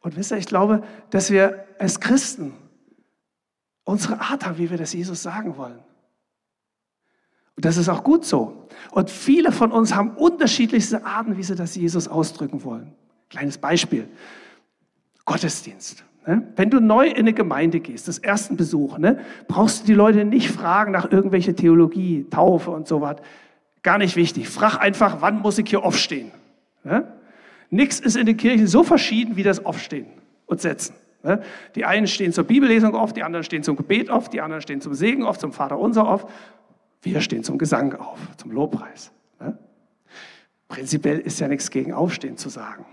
Und 0.00 0.16
wisst 0.16 0.32
ihr, 0.32 0.38
ich 0.38 0.46
glaube, 0.46 0.82
dass 1.10 1.30
wir 1.30 1.66
als 1.78 2.00
Christen 2.00 2.54
unsere 3.84 4.18
Art 4.22 4.46
haben, 4.46 4.56
wie 4.56 4.70
wir 4.70 4.78
das 4.78 4.94
Jesus 4.94 5.22
sagen 5.22 5.58
wollen. 5.58 5.80
Und 7.56 7.66
das 7.66 7.76
ist 7.76 7.90
auch 7.90 8.02
gut 8.02 8.24
so. 8.24 8.68
Und 8.90 9.10
viele 9.10 9.52
von 9.52 9.70
uns 9.70 9.94
haben 9.94 10.16
unterschiedlichste 10.16 11.04
Arten, 11.04 11.36
wie 11.36 11.42
sie 11.42 11.56
das 11.56 11.74
Jesus 11.74 12.08
ausdrücken 12.08 12.64
wollen. 12.64 12.94
Kleines 13.28 13.58
Beispiel. 13.58 14.08
Gottesdienst. 15.26 16.04
Ne? 16.26 16.46
Wenn 16.56 16.70
du 16.70 16.80
neu 16.80 17.06
in 17.06 17.18
eine 17.18 17.32
Gemeinde 17.32 17.80
gehst, 17.80 18.08
das 18.08 18.18
ersten 18.18 18.56
Besuch, 18.56 18.98
ne, 18.98 19.20
brauchst 19.48 19.82
du 19.82 19.86
die 19.86 19.94
Leute 19.94 20.24
nicht 20.24 20.50
fragen 20.50 20.92
nach 20.92 21.10
irgendwelcher 21.10 21.56
Theologie, 21.56 22.26
Taufe 22.30 22.70
und 22.70 22.86
so 22.86 23.00
was. 23.00 23.16
Gar 23.82 23.98
nicht 23.98 24.16
wichtig. 24.16 24.48
Frag 24.48 24.78
einfach, 24.78 25.20
wann 25.20 25.40
muss 25.40 25.58
ich 25.58 25.68
hier 25.68 25.82
aufstehen? 25.82 26.30
Ne? 26.84 27.10
Nichts 27.70 28.00
ist 28.00 28.16
in 28.16 28.26
den 28.26 28.36
Kirchen 28.36 28.66
so 28.66 28.82
verschieden 28.82 29.36
wie 29.36 29.42
das 29.42 29.64
Aufstehen 29.64 30.06
und 30.46 30.60
Setzen. 30.60 30.94
Die 31.74 31.84
einen 31.84 32.06
stehen 32.06 32.32
zur 32.32 32.44
Bibellesung 32.44 32.94
auf, 32.94 33.12
die 33.12 33.22
anderen 33.22 33.44
stehen 33.44 33.62
zum 33.62 33.76
Gebet 33.76 34.10
auf, 34.10 34.30
die 34.30 34.40
anderen 34.40 34.62
stehen 34.62 34.80
zum 34.80 34.94
Segen 34.94 35.22
auf, 35.22 35.38
zum 35.38 35.52
Vaterunser 35.52 36.08
auf. 36.08 36.26
Wir 37.02 37.20
stehen 37.20 37.44
zum 37.44 37.58
Gesang 37.58 37.94
auf, 37.94 38.18
zum 38.36 38.50
Lobpreis. 38.50 39.12
Prinzipiell 40.68 41.18
ist 41.18 41.40
ja 41.40 41.48
nichts 41.48 41.70
gegen 41.70 41.92
Aufstehen 41.92 42.36
zu 42.36 42.48
sagen. 42.48 42.86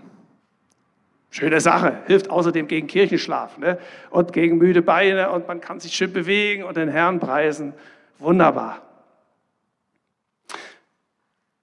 Schöne 1.30 1.60
Sache, 1.60 2.02
hilft 2.06 2.30
außerdem 2.30 2.68
gegen 2.68 2.86
Kirchenschlaf 2.86 3.58
ne? 3.58 3.78
und 4.10 4.32
gegen 4.32 4.56
müde 4.56 4.80
Beine 4.80 5.30
und 5.30 5.46
man 5.46 5.60
kann 5.60 5.78
sich 5.78 5.94
schön 5.94 6.12
bewegen 6.12 6.64
und 6.64 6.76
den 6.76 6.88
Herrn 6.88 7.20
preisen. 7.20 7.74
Wunderbar. 8.18 8.82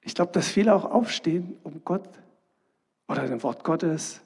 Ich 0.02 0.14
glaube, 0.14 0.32
dass 0.32 0.48
viele 0.48 0.74
auch 0.76 0.86
aufstehen, 0.86 1.58
um 1.64 1.84
Gott 1.84 2.08
oder 3.08 3.28
dem 3.28 3.42
Wort 3.42 3.64
Gottes 3.64 4.22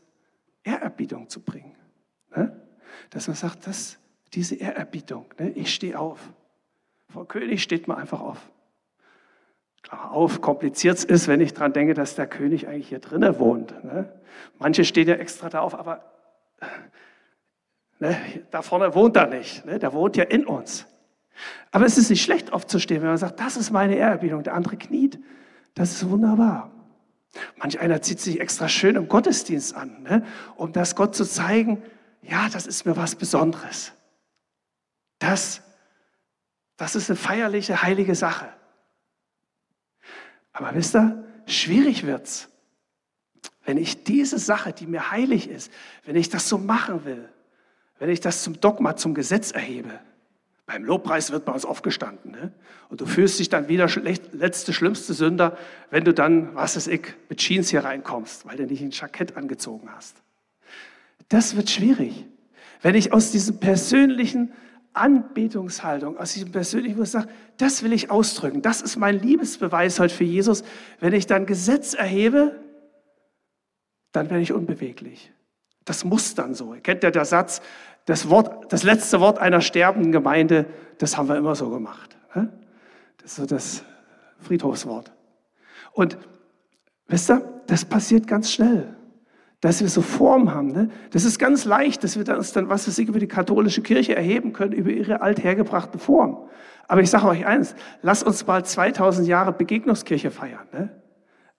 Ehrerbietung 0.63 1.29
zu 1.29 1.39
bringen. 1.39 1.75
Ne? 2.35 2.61
Dass 3.09 3.27
man 3.27 3.35
sagt, 3.35 3.65
dass 3.65 3.97
diese 4.33 4.55
Ehrerbietung, 4.55 5.25
ne? 5.39 5.51
ich 5.51 5.73
stehe 5.73 5.97
auf. 5.97 6.19
Vor 7.07 7.27
König 7.27 7.63
steht 7.63 7.87
man 7.87 7.97
einfach 7.97 8.19
auf. 8.19 8.49
Klar, 9.81 10.11
auf, 10.11 10.41
kompliziert 10.41 10.97
es 10.97 11.03
ist, 11.03 11.27
wenn 11.27 11.41
ich 11.41 11.53
daran 11.53 11.73
denke, 11.73 11.93
dass 11.93 12.15
der 12.15 12.27
König 12.27 12.67
eigentlich 12.67 12.89
hier 12.89 12.99
drinnen 12.99 13.39
wohnt. 13.39 13.83
Ne? 13.83 14.11
Manche 14.57 14.83
stehen 14.83 15.07
ja 15.07 15.15
extra 15.15 15.49
da 15.49 15.61
auf, 15.61 15.73
aber 15.73 16.03
ne, 17.99 18.15
da 18.51 18.61
vorne 18.61 18.93
wohnt 18.93 19.15
er 19.15 19.27
nicht. 19.27 19.65
Ne? 19.65 19.79
Der 19.79 19.93
wohnt 19.93 20.17
ja 20.17 20.25
in 20.25 20.45
uns. 20.45 20.85
Aber 21.71 21.85
es 21.85 21.97
ist 21.97 22.09
nicht 22.09 22.21
schlecht 22.21 22.51
aufzustehen, 22.51 23.01
wenn 23.01 23.09
man 23.09 23.17
sagt, 23.17 23.39
das 23.39 23.55
ist 23.55 23.71
meine 23.71 23.95
Ehrerbietung. 23.95 24.43
Der 24.43 24.53
andere 24.53 24.75
kniet. 24.77 25.19
Das 25.75 25.91
ist 25.91 26.09
wunderbar. 26.09 26.71
Manch 27.57 27.79
einer 27.79 28.01
zieht 28.01 28.19
sich 28.19 28.39
extra 28.39 28.67
schön 28.67 28.95
im 28.95 29.07
Gottesdienst 29.07 29.75
an, 29.75 30.03
ne? 30.03 30.25
um 30.55 30.73
das 30.73 30.95
Gott 30.95 31.15
zu 31.15 31.25
zeigen, 31.25 31.81
ja, 32.21 32.49
das 32.51 32.67
ist 32.67 32.85
mir 32.85 32.97
was 32.97 33.15
Besonderes. 33.15 33.93
Das, 35.19 35.61
das 36.75 36.95
ist 36.95 37.09
eine 37.09 37.17
feierliche, 37.17 37.81
heilige 37.81 38.15
Sache. 38.15 38.47
Aber 40.53 40.73
wisst 40.73 40.95
ihr, 40.95 41.23
schwierig 41.45 42.05
wird's, 42.05 42.49
wenn 43.65 43.77
ich 43.77 44.03
diese 44.03 44.39
Sache, 44.39 44.73
die 44.73 44.87
mir 44.87 45.11
heilig 45.11 45.49
ist, 45.49 45.71
wenn 46.05 46.15
ich 46.15 46.29
das 46.29 46.49
so 46.49 46.57
machen 46.57 47.05
will, 47.05 47.29
wenn 47.99 48.09
ich 48.09 48.19
das 48.19 48.43
zum 48.43 48.59
Dogma, 48.59 48.95
zum 48.95 49.13
Gesetz 49.13 49.51
erhebe. 49.51 49.99
Beim 50.65 50.83
Lobpreis 50.83 51.31
wird 51.31 51.45
bei 51.45 51.51
uns 51.51 51.65
aufgestanden. 51.65 52.31
Ne? 52.31 52.51
Und 52.89 53.01
du 53.01 53.05
fühlst 53.05 53.39
dich 53.39 53.49
dann 53.49 53.67
wieder 53.67 53.87
letzte, 54.33 54.71
schlimmste 54.71 55.13
Sünder, 55.13 55.57
wenn 55.89 56.03
du 56.03 56.13
dann, 56.13 56.55
was 56.55 56.75
ist 56.75 56.87
ich, 56.87 57.13
mit 57.27 57.39
Jeans 57.39 57.69
hier 57.69 57.83
reinkommst, 57.83 58.45
weil 58.45 58.57
du 58.57 58.65
nicht 58.65 58.81
ein 58.81 58.91
Jackett 58.91 59.35
angezogen 59.35 59.89
hast. 59.95 60.15
Das 61.27 61.55
wird 61.55 61.69
schwierig. 61.69 62.25
Wenn 62.81 62.95
ich 62.95 63.13
aus 63.13 63.31
diesem 63.31 63.59
persönlichen 63.59 64.53
Anbetungshaltung, 64.99 66.17
aus 66.17 66.33
diesem 66.33 66.51
persönlichen, 66.51 66.97
wo 66.97 67.03
ich 67.03 67.09
sage, 67.09 67.27
das 67.57 67.83
will 67.83 67.93
ich 67.93 68.11
ausdrücken, 68.11 68.61
das 68.61 68.81
ist 68.81 68.97
mein 68.97 69.19
Liebesbeweis 69.19 69.99
heute 69.99 70.13
für 70.13 70.23
Jesus. 70.23 70.63
Wenn 70.99 71.13
ich 71.13 71.25
dann 71.25 71.45
Gesetz 71.45 71.93
erhebe, 71.93 72.59
dann 74.11 74.29
werde 74.29 74.41
ich 74.41 74.53
unbeweglich. 74.53 75.31
Das 75.85 76.03
muss 76.03 76.35
dann 76.35 76.53
so. 76.53 76.73
Ihr 76.73 76.81
kennt 76.81 77.03
ja 77.03 77.11
der 77.11 77.25
Satz, 77.25 77.61
das, 78.05 78.29
Wort, 78.29 78.71
das 78.71 78.83
letzte 78.83 79.19
Wort 79.19 79.39
einer 79.39 79.61
sterbenden 79.61 80.11
Gemeinde, 80.11 80.65
das 80.97 81.17
haben 81.17 81.29
wir 81.29 81.37
immer 81.37 81.55
so 81.55 81.69
gemacht. 81.69 82.17
Ne? 82.35 82.51
Das 83.17 83.31
ist 83.31 83.35
so 83.37 83.45
das 83.45 83.83
Friedhofswort. 84.39 85.11
Und 85.93 86.17
wisst 87.07 87.29
ihr, 87.31 87.61
das 87.67 87.85
passiert 87.85 88.27
ganz 88.27 88.51
schnell 88.51 88.95
dass 89.61 89.81
wir 89.81 89.89
so 89.89 90.01
Form 90.01 90.53
haben. 90.53 90.71
Ne? 90.71 90.89
Das 91.11 91.25
ist 91.25 91.37
ganz 91.37 91.65
leicht, 91.65 92.03
dass 92.03 92.17
wir 92.17 92.35
uns 92.35 92.53
dann, 92.53 92.69
was 92.69 92.87
weiß 92.87 92.97
ich, 92.97 93.07
über 93.09 93.19
die 93.19 93.27
katholische 93.27 93.81
Kirche 93.81 94.15
erheben 94.15 94.53
können, 94.53 94.71
über 94.71 94.89
ihre 94.89 95.21
althergebrachten 95.21 95.99
Formen. 95.99 96.37
Aber 96.87 97.01
ich 97.01 97.09
sage 97.09 97.27
euch 97.27 97.45
eins, 97.45 97.75
lasst 98.01 98.23
uns 98.25 98.47
mal 98.47 98.63
2000 98.63 99.27
Jahre 99.27 99.51
Begegnungskirche 99.51 100.31
feiern. 100.31 100.67
Ne? 100.71 101.01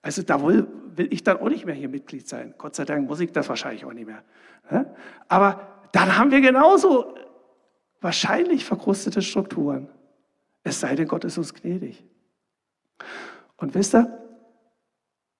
Also 0.01 0.23
da 0.23 0.43
will, 0.43 0.67
will 0.95 1.07
ich 1.11 1.23
dann 1.23 1.37
auch 1.37 1.49
nicht 1.49 1.65
mehr 1.65 1.75
hier 1.75 1.89
Mitglied 1.89 2.27
sein. 2.27 2.55
Gott 2.57 2.75
sei 2.75 2.85
Dank 2.85 3.07
muss 3.07 3.19
ich 3.19 3.31
das 3.31 3.47
wahrscheinlich 3.47 3.85
auch 3.85 3.93
nicht 3.93 4.07
mehr. 4.07 4.23
Ne? 4.71 4.93
Aber 5.27 5.67
dann 5.91 6.17
haben 6.17 6.31
wir 6.31 6.41
genauso 6.41 7.13
wahrscheinlich 8.01 8.65
verkrustete 8.65 9.21
Strukturen. 9.21 9.89
Es 10.63 10.79
sei 10.79 10.95
denn, 10.95 11.07
Gott 11.07 11.23
ist 11.23 11.37
uns 11.37 11.53
gnädig. 11.53 12.03
Und 13.57 13.75
wisst 13.75 13.93
ihr, 13.93 14.17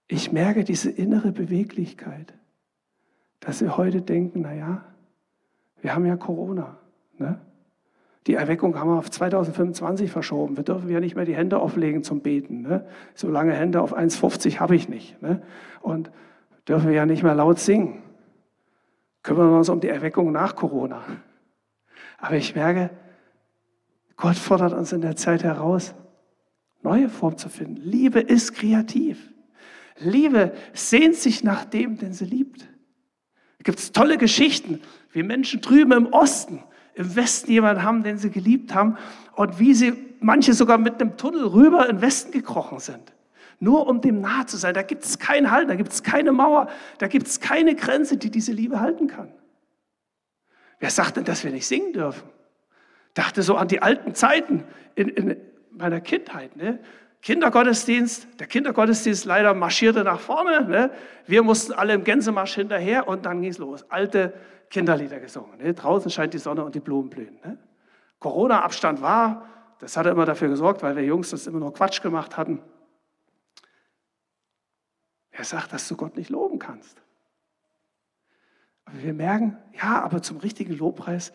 ich 0.08 0.32
merke 0.32 0.64
diese 0.64 0.92
innere 0.92 1.32
Beweglichkeit 1.32 2.34
dass 3.42 3.62
wir 3.62 3.76
heute 3.76 4.02
denken, 4.02 4.42
naja, 4.42 4.84
wir 5.82 5.94
haben 5.94 6.06
ja 6.06 6.16
Corona. 6.16 6.78
Ne? 7.18 7.40
Die 8.28 8.36
Erweckung 8.36 8.80
haben 8.80 8.92
wir 8.92 9.00
auf 9.00 9.10
2025 9.10 10.12
verschoben. 10.12 10.56
Wir 10.56 10.64
dürfen 10.64 10.90
ja 10.90 11.00
nicht 11.00 11.16
mehr 11.16 11.26
die 11.26 11.36
Hände 11.36 11.60
auflegen 11.60 12.04
zum 12.04 12.22
Beten. 12.22 12.62
Ne? 12.62 12.86
So 13.16 13.30
lange 13.30 13.54
Hände 13.54 13.82
auf 13.82 13.98
1,50 13.98 14.60
habe 14.60 14.76
ich 14.76 14.88
nicht. 14.88 15.20
Ne? 15.22 15.42
Und 15.82 16.12
dürfen 16.68 16.88
wir 16.88 16.96
ja 16.96 17.06
nicht 17.08 17.24
mehr 17.24 17.34
laut 17.34 17.60
singen. 17.60 18.04
Kümmern 19.24 19.50
wir 19.50 19.58
uns 19.58 19.70
um 19.70 19.80
die 19.80 19.90
Erweckung 19.90 20.32
nach 20.32 20.56
Corona. 20.56 21.02
Aber 22.20 22.36
ich 22.36 22.56
merke, 22.56 22.92
Gott 24.18 24.36
fordert 24.36 24.74
uns 24.74 24.94
in 24.94 25.02
der 25.02 25.16
Zeit 25.16 25.44
heraus, 25.44 25.96
neue 26.84 27.10
Formen 27.10 27.38
zu 27.38 27.50
finden. 27.50 27.82
Liebe 27.82 28.20
ist 28.20 28.54
kreativ. 28.54 29.34
Liebe 29.98 30.54
sehnt 30.74 31.16
sich 31.16 31.44
nach 31.44 31.66
dem, 31.66 31.98
den 31.98 32.14
sie 32.14 32.26
liebt. 32.26 32.71
Gibt 33.64 33.80
es 33.80 33.92
tolle 33.92 34.18
Geschichten, 34.18 34.82
wie 35.12 35.24
Menschen 35.24 35.62
drüben 35.62 35.92
im 35.92 36.08
Osten, 36.08 36.64
im 36.94 37.16
Westen 37.16 37.52
jemanden 37.52 37.84
haben, 37.84 38.04
den 38.04 38.18
sie 38.18 38.30
geliebt 38.30 38.74
haben 38.74 38.98
und 39.36 39.60
wie 39.60 39.74
sie 39.74 39.94
manche 40.20 40.54
sogar 40.54 40.78
mit 40.78 41.02
einem 41.02 41.18
Tunnel 41.18 41.46
rüber 41.46 41.90
in 41.90 41.98
den 41.98 42.02
Westen 42.02 42.32
gekrochen 42.32 42.80
sind. 42.80 43.14
Nur 43.60 43.88
um 43.88 44.02
dem 44.02 44.22
nahe 44.22 44.46
zu 44.48 44.58
sein. 44.58 44.74
Da 44.74 44.82
gibt 44.82 45.04
es 45.04 45.20
keinen 45.20 45.52
Halt, 45.52 45.70
da 45.70 45.76
gibt 45.76 45.92
es 45.92 46.02
keine 46.02 46.32
Mauer, 46.32 46.68
da 46.98 47.08
gibt 47.08 47.28
es 47.28 47.40
keine 47.40 47.76
Grenze, 47.76 48.18
die 48.18 48.32
diese 48.32 48.52
Liebe 48.52 48.80
halten 48.80 49.08
kann. 49.08 49.32
Wer 50.80 50.90
sagt 50.90 51.18
denn, 51.18 51.26
dass 51.26 51.44
wir 51.44 51.52
nicht 51.52 51.68
singen 51.68 51.94
dürfen? 51.94 52.28
Dachte 53.14 53.44
so 53.44 53.56
an 53.56 53.68
die 53.68 53.82
alten 53.82 54.16
Zeiten 54.16 54.64
in, 54.96 55.10
in 55.10 55.38
meiner 55.72 56.02
Kindheit. 56.02 56.56
Ne? 56.56 56.80
Kindergottesdienst. 57.22 58.40
Der 58.40 58.48
Kindergottesdienst 58.48 59.26
leider 59.26 59.54
marschierte 59.54 60.04
nach 60.04 60.20
vorne. 60.20 60.66
Ne? 60.68 60.92
Wir 61.28 61.44
mussten 61.44 61.74
alle 61.74 61.94
im 61.94 62.04
Gänsemarsch 62.04 62.56
hinterher 62.56 63.08
und 63.08 63.26
dann 63.26 63.42
ging 63.42 63.52
es 63.52 63.58
los. 63.58 63.86
Alte 63.90 64.34
Kinderlieder 64.70 65.20
gesungen. 65.20 65.58
Ne? 65.60 65.74
Draußen 65.74 66.10
scheint 66.10 66.34
die 66.34 66.40
Sonne 66.40 66.64
und 66.64 66.74
die 66.74 66.80
Blumen 66.80 67.10
blühen. 67.10 67.40
Ne? 67.44 67.58
Corona-Abstand 68.20 69.02
war, 69.02 69.48
das 69.80 69.98
hat 69.98 70.06
immer 70.06 70.26
dafür 70.26 70.50
gesorgt, 70.50 70.84
weil 70.84 70.96
wir 70.96 71.04
Jungs 71.04 71.32
das 71.32 71.48
immer 71.48 71.60
nur 71.60 71.74
Quatsch 71.74 72.02
gemacht 72.02 72.38
hatten. 72.38 72.62
Wer 75.32 75.46
sagt, 75.46 75.74
dass 75.74 75.88
du 75.88 75.96
Gott 75.96 76.18
nicht 76.18 76.30
loben 76.30 76.60
kannst? 76.60 77.02
Aber 78.86 79.02
wir 79.02 79.14
merken, 79.14 79.58
ja, 79.74 80.02
aber 80.02 80.22
zum 80.22 80.38
richtigen 80.38 80.78
Lobpreis, 80.78 81.32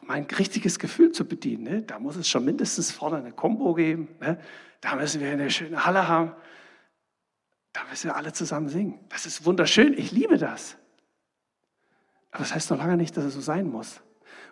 um 0.00 0.10
ein 0.10 0.24
richtiges 0.24 0.78
Gefühl 0.78 1.12
zu 1.12 1.26
bedienen, 1.26 1.64
ne, 1.64 1.82
da 1.82 1.98
muss 1.98 2.16
es 2.16 2.28
schon 2.28 2.44
mindestens 2.44 2.90
vorne 2.90 3.16
eine 3.16 3.32
Combo 3.32 3.74
geben. 3.74 4.08
Ne? 4.20 4.38
Da 4.80 4.94
müssen 4.94 5.20
wir 5.20 5.30
eine 5.30 5.50
schöne 5.50 5.84
Halle 5.84 6.06
haben. 6.06 6.32
Da 7.72 7.80
müssen 7.90 8.08
wir 8.08 8.16
alle 8.16 8.32
zusammen 8.32 8.68
singen. 8.68 9.00
Das 9.08 9.26
ist 9.26 9.44
wunderschön. 9.44 9.98
Ich 9.98 10.12
liebe 10.12 10.38
das. 10.38 10.76
Aber 12.30 12.42
das 12.42 12.54
heißt 12.54 12.70
noch 12.70 12.78
lange 12.78 12.96
nicht, 12.96 13.16
dass 13.16 13.24
es 13.24 13.34
so 13.34 13.40
sein 13.40 13.66
muss. 13.66 14.00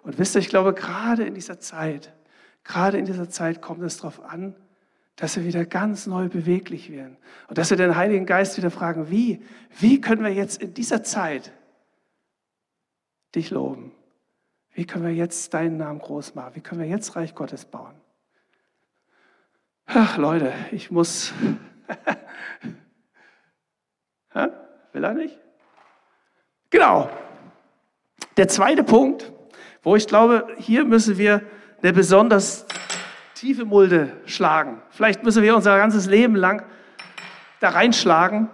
Und 0.02 0.18
wisst 0.18 0.34
ihr, 0.34 0.40
ich 0.40 0.48
glaube, 0.48 0.74
gerade 0.74 1.24
in 1.24 1.34
dieser 1.34 1.60
Zeit, 1.60 2.14
gerade 2.62 2.98
in 2.98 3.04
dieser 3.04 3.28
Zeit 3.28 3.62
kommt 3.62 3.82
es 3.82 3.98
darauf 3.98 4.22
an, 4.22 4.54
dass 5.16 5.36
wir 5.36 5.44
wieder 5.44 5.64
ganz 5.64 6.06
neu 6.06 6.28
beweglich 6.28 6.90
werden. 6.90 7.16
Und 7.48 7.58
dass 7.58 7.70
wir 7.70 7.76
den 7.76 7.96
Heiligen 7.96 8.26
Geist 8.26 8.56
wieder 8.56 8.70
fragen, 8.70 9.10
wie? 9.10 9.42
Wie 9.78 10.00
können 10.00 10.24
wir 10.24 10.32
jetzt 10.32 10.60
in 10.60 10.74
dieser 10.74 11.02
Zeit 11.02 11.52
dich 13.34 13.50
loben? 13.50 13.92
Wie 14.74 14.84
können 14.84 15.04
wir 15.04 15.14
jetzt 15.14 15.54
deinen 15.54 15.76
Namen 15.76 16.00
groß 16.00 16.34
machen? 16.34 16.56
Wie 16.56 16.60
können 16.60 16.80
wir 16.80 16.88
jetzt 16.88 17.14
Reich 17.16 17.34
Gottes 17.34 17.64
bauen? 17.64 17.94
Ach 19.86 20.16
Leute, 20.16 20.52
ich 20.72 20.90
muss. 20.90 21.32
Will 24.92 25.04
er 25.04 25.14
nicht? 25.14 25.38
Genau. 26.70 27.10
Der 28.36 28.48
zweite 28.48 28.82
Punkt, 28.82 29.32
wo 29.82 29.94
ich 29.96 30.06
glaube, 30.06 30.46
hier 30.58 30.84
müssen 30.84 31.18
wir 31.18 31.42
eine 31.82 31.92
besonders 31.92 32.66
tiefe 33.34 33.64
Mulde 33.64 34.12
schlagen. 34.26 34.80
Vielleicht 34.90 35.22
müssen 35.22 35.42
wir 35.42 35.54
unser 35.54 35.76
ganzes 35.76 36.06
Leben 36.06 36.34
lang 36.34 36.64
da 37.60 37.70
reinschlagen. 37.70 38.48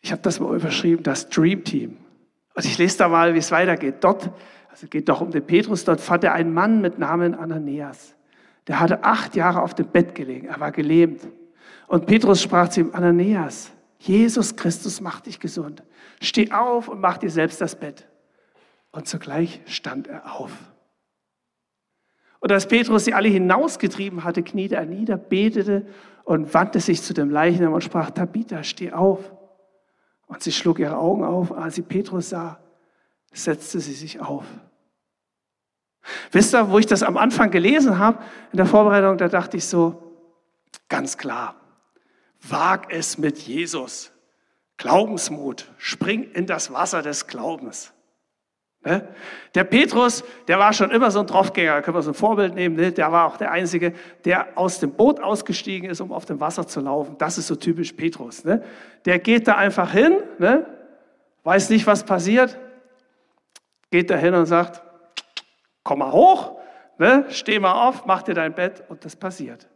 Ich 0.00 0.10
habe 0.10 0.22
das 0.22 0.40
mal 0.40 0.54
überschrieben, 0.56 1.02
das 1.02 1.28
Dream 1.28 1.64
Team. 1.64 2.01
Und 2.54 2.64
ich 2.64 2.78
lese 2.78 2.98
da 2.98 3.08
mal, 3.08 3.34
wie 3.34 3.38
es 3.38 3.50
weitergeht. 3.50 3.96
Dort, 4.00 4.30
also 4.70 4.86
geht 4.86 5.08
doch 5.08 5.20
um 5.20 5.30
den 5.30 5.44
Petrus, 5.44 5.84
dort 5.84 6.00
fand 6.00 6.24
er 6.24 6.34
einen 6.34 6.52
Mann 6.52 6.80
mit 6.80 6.98
Namen 6.98 7.34
Ananias. 7.34 8.14
Der 8.66 8.78
hatte 8.80 9.04
acht 9.04 9.34
Jahre 9.34 9.62
auf 9.62 9.74
dem 9.74 9.86
Bett 9.86 10.14
gelegen, 10.14 10.48
er 10.48 10.60
war 10.60 10.72
gelähmt. 10.72 11.26
Und 11.88 12.06
Petrus 12.06 12.40
sprach 12.40 12.68
zu 12.68 12.80
ihm, 12.80 12.90
Ananias, 12.92 13.72
Jesus 13.98 14.56
Christus 14.56 15.00
macht 15.00 15.26
dich 15.26 15.40
gesund. 15.40 15.82
Steh 16.20 16.50
auf 16.52 16.88
und 16.88 17.00
mach 17.00 17.18
dir 17.18 17.30
selbst 17.30 17.60
das 17.60 17.76
Bett. 17.76 18.06
Und 18.92 19.08
zugleich 19.08 19.60
stand 19.66 20.06
er 20.06 20.34
auf. 20.34 20.52
Und 22.40 22.50
als 22.50 22.66
Petrus 22.66 23.04
sie 23.04 23.14
alle 23.14 23.28
hinausgetrieben 23.28 24.24
hatte, 24.24 24.42
kniete 24.42 24.74
er 24.74 24.84
nieder, 24.84 25.16
betete 25.16 25.86
und 26.24 26.52
wandte 26.52 26.80
sich 26.80 27.00
zu 27.02 27.14
dem 27.14 27.30
Leichnam 27.30 27.72
und 27.72 27.84
sprach, 27.84 28.10
Tabitha, 28.10 28.64
steh 28.64 28.92
auf. 28.92 29.32
Sie 30.42 30.52
schlug 30.52 30.78
ihre 30.78 30.96
Augen 30.96 31.24
auf. 31.24 31.52
Als 31.52 31.76
sie 31.76 31.82
Petrus 31.82 32.30
sah, 32.30 32.58
setzte 33.32 33.80
sie 33.80 33.94
sich 33.94 34.20
auf. 34.20 34.44
Wisst 36.32 36.54
ihr, 36.54 36.70
wo 36.70 36.78
ich 36.78 36.86
das 36.86 37.02
am 37.02 37.16
Anfang 37.16 37.50
gelesen 37.50 37.98
habe, 37.98 38.18
in 38.50 38.56
der 38.56 38.66
Vorbereitung, 38.66 39.18
da 39.18 39.28
dachte 39.28 39.56
ich 39.56 39.66
so, 39.66 40.02
ganz 40.88 41.16
klar, 41.16 41.54
wag 42.40 42.86
es 42.90 43.18
mit 43.18 43.38
Jesus. 43.38 44.10
Glaubensmut, 44.78 45.70
spring 45.78 46.24
in 46.32 46.46
das 46.46 46.72
Wasser 46.72 47.02
des 47.02 47.28
Glaubens. 47.28 47.92
Ne? 48.84 49.06
Der 49.54 49.64
Petrus, 49.64 50.24
der 50.48 50.58
war 50.58 50.72
schon 50.72 50.90
immer 50.90 51.10
so 51.10 51.20
ein 51.20 51.26
Draufgänger, 51.26 51.74
da 51.74 51.82
können 51.82 51.96
wir 51.96 52.02
so 52.02 52.10
ein 52.10 52.14
Vorbild 52.14 52.54
nehmen, 52.54 52.74
ne? 52.74 52.90
der 52.90 53.12
war 53.12 53.26
auch 53.26 53.36
der 53.36 53.52
Einzige, 53.52 53.92
der 54.24 54.48
aus 54.56 54.80
dem 54.80 54.92
Boot 54.92 55.20
ausgestiegen 55.20 55.88
ist, 55.88 56.00
um 56.00 56.12
auf 56.12 56.24
dem 56.24 56.40
Wasser 56.40 56.66
zu 56.66 56.80
laufen. 56.80 57.16
Das 57.18 57.38
ist 57.38 57.46
so 57.46 57.54
typisch 57.54 57.92
Petrus. 57.92 58.44
Ne? 58.44 58.64
Der 59.04 59.20
geht 59.20 59.46
da 59.46 59.56
einfach 59.56 59.92
hin, 59.92 60.16
weiß 61.44 61.70
nicht, 61.70 61.86
was 61.86 62.02
passiert, 62.02 62.58
geht 63.90 64.10
da 64.10 64.16
hin 64.16 64.34
und 64.34 64.46
sagt, 64.46 64.82
komm 65.84 66.00
mal 66.00 66.10
hoch, 66.10 66.56
steh 67.28 67.60
mal 67.60 67.88
auf, 67.88 68.04
mach 68.06 68.22
dir 68.22 68.34
dein 68.34 68.54
Bett 68.54 68.82
und 68.88 69.04
das 69.04 69.14
passiert. 69.14 69.68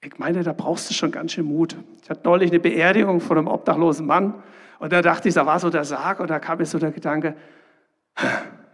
Ich 0.00 0.18
meine, 0.18 0.42
da 0.42 0.52
brauchst 0.52 0.88
du 0.88 0.94
schon 0.94 1.10
ganz 1.10 1.32
schön 1.32 1.44
Mut. 1.44 1.76
Ich 2.02 2.08
hatte 2.08 2.20
neulich 2.24 2.50
eine 2.50 2.60
Beerdigung 2.60 3.20
von 3.20 3.36
einem 3.36 3.48
obdachlosen 3.48 4.06
Mann 4.06 4.42
und 4.78 4.92
da 4.92 5.02
dachte 5.02 5.28
ich, 5.28 5.34
da 5.34 5.44
war 5.44 5.58
so 5.58 5.70
der 5.70 5.84
Sarg 5.84 6.20
und 6.20 6.30
da 6.30 6.38
kam 6.38 6.58
mir 6.58 6.66
so 6.66 6.78
der 6.78 6.92
Gedanke, 6.92 7.34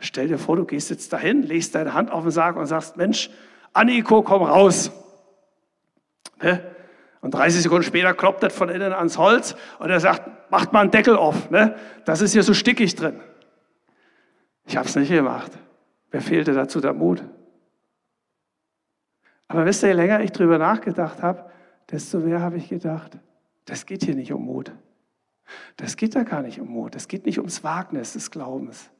stell 0.00 0.28
dir 0.28 0.38
vor, 0.38 0.56
du 0.56 0.64
gehst 0.64 0.90
jetzt 0.90 1.12
dahin, 1.12 1.42
legst 1.42 1.74
deine 1.74 1.94
Hand 1.94 2.10
auf 2.10 2.22
den 2.22 2.30
Sarg 2.30 2.56
und 2.56 2.66
sagst, 2.66 2.96
Mensch, 2.96 3.30
Anniko, 3.72 4.22
komm 4.22 4.42
raus. 4.42 4.90
Ne? 6.42 6.62
Und 7.20 7.32
30 7.32 7.62
Sekunden 7.62 7.84
später 7.84 8.12
kloppt 8.14 8.42
das 8.42 8.54
von 8.54 8.68
innen 8.68 8.92
ans 8.92 9.16
Holz 9.18 9.56
und 9.78 9.90
er 9.90 10.00
sagt, 10.00 10.50
macht 10.50 10.72
mal 10.72 10.80
einen 10.80 10.90
Deckel 10.90 11.16
auf. 11.16 11.50
Ne? 11.50 11.74
Das 12.04 12.20
ist 12.20 12.32
hier 12.32 12.42
so 12.42 12.54
stickig 12.54 12.94
drin. 12.94 13.20
Ich 14.66 14.76
habe 14.76 14.88
es 14.88 14.96
nicht 14.96 15.10
gemacht. 15.10 15.52
Wer 16.10 16.20
fehlte 16.20 16.52
dazu 16.52 16.80
der 16.80 16.92
Mut? 16.92 17.24
Aber 19.48 19.66
wisst 19.66 19.82
ihr, 19.82 19.88
je 19.88 19.94
länger 19.94 20.20
ich 20.20 20.32
drüber 20.32 20.58
nachgedacht 20.58 21.22
habe, 21.22 21.50
desto 21.90 22.18
mehr 22.18 22.40
habe 22.40 22.56
ich 22.56 22.68
gedacht, 22.68 23.18
das 23.64 23.86
geht 23.86 24.04
hier 24.04 24.14
nicht 24.14 24.32
um 24.32 24.44
Mut. 24.44 24.72
Das 25.76 25.96
geht 25.96 26.14
da 26.14 26.22
gar 26.22 26.42
nicht 26.42 26.60
um 26.60 26.68
Mut. 26.68 26.94
Das 26.94 27.08
geht 27.08 27.26
nicht 27.26 27.38
ums 27.38 27.64
Wagnis 27.64 28.14
des 28.14 28.30
Glaubens. 28.30 28.90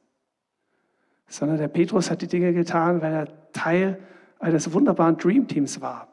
Sondern 1.27 1.57
der 1.57 1.67
Petrus 1.67 2.11
hat 2.11 2.21
die 2.21 2.27
Dinge 2.27 2.53
getan, 2.53 3.01
weil 3.01 3.13
er 3.13 3.51
Teil 3.53 3.99
eines 4.39 4.71
wunderbaren 4.71 5.17
Dreamteams 5.17 5.81
war. 5.81 6.07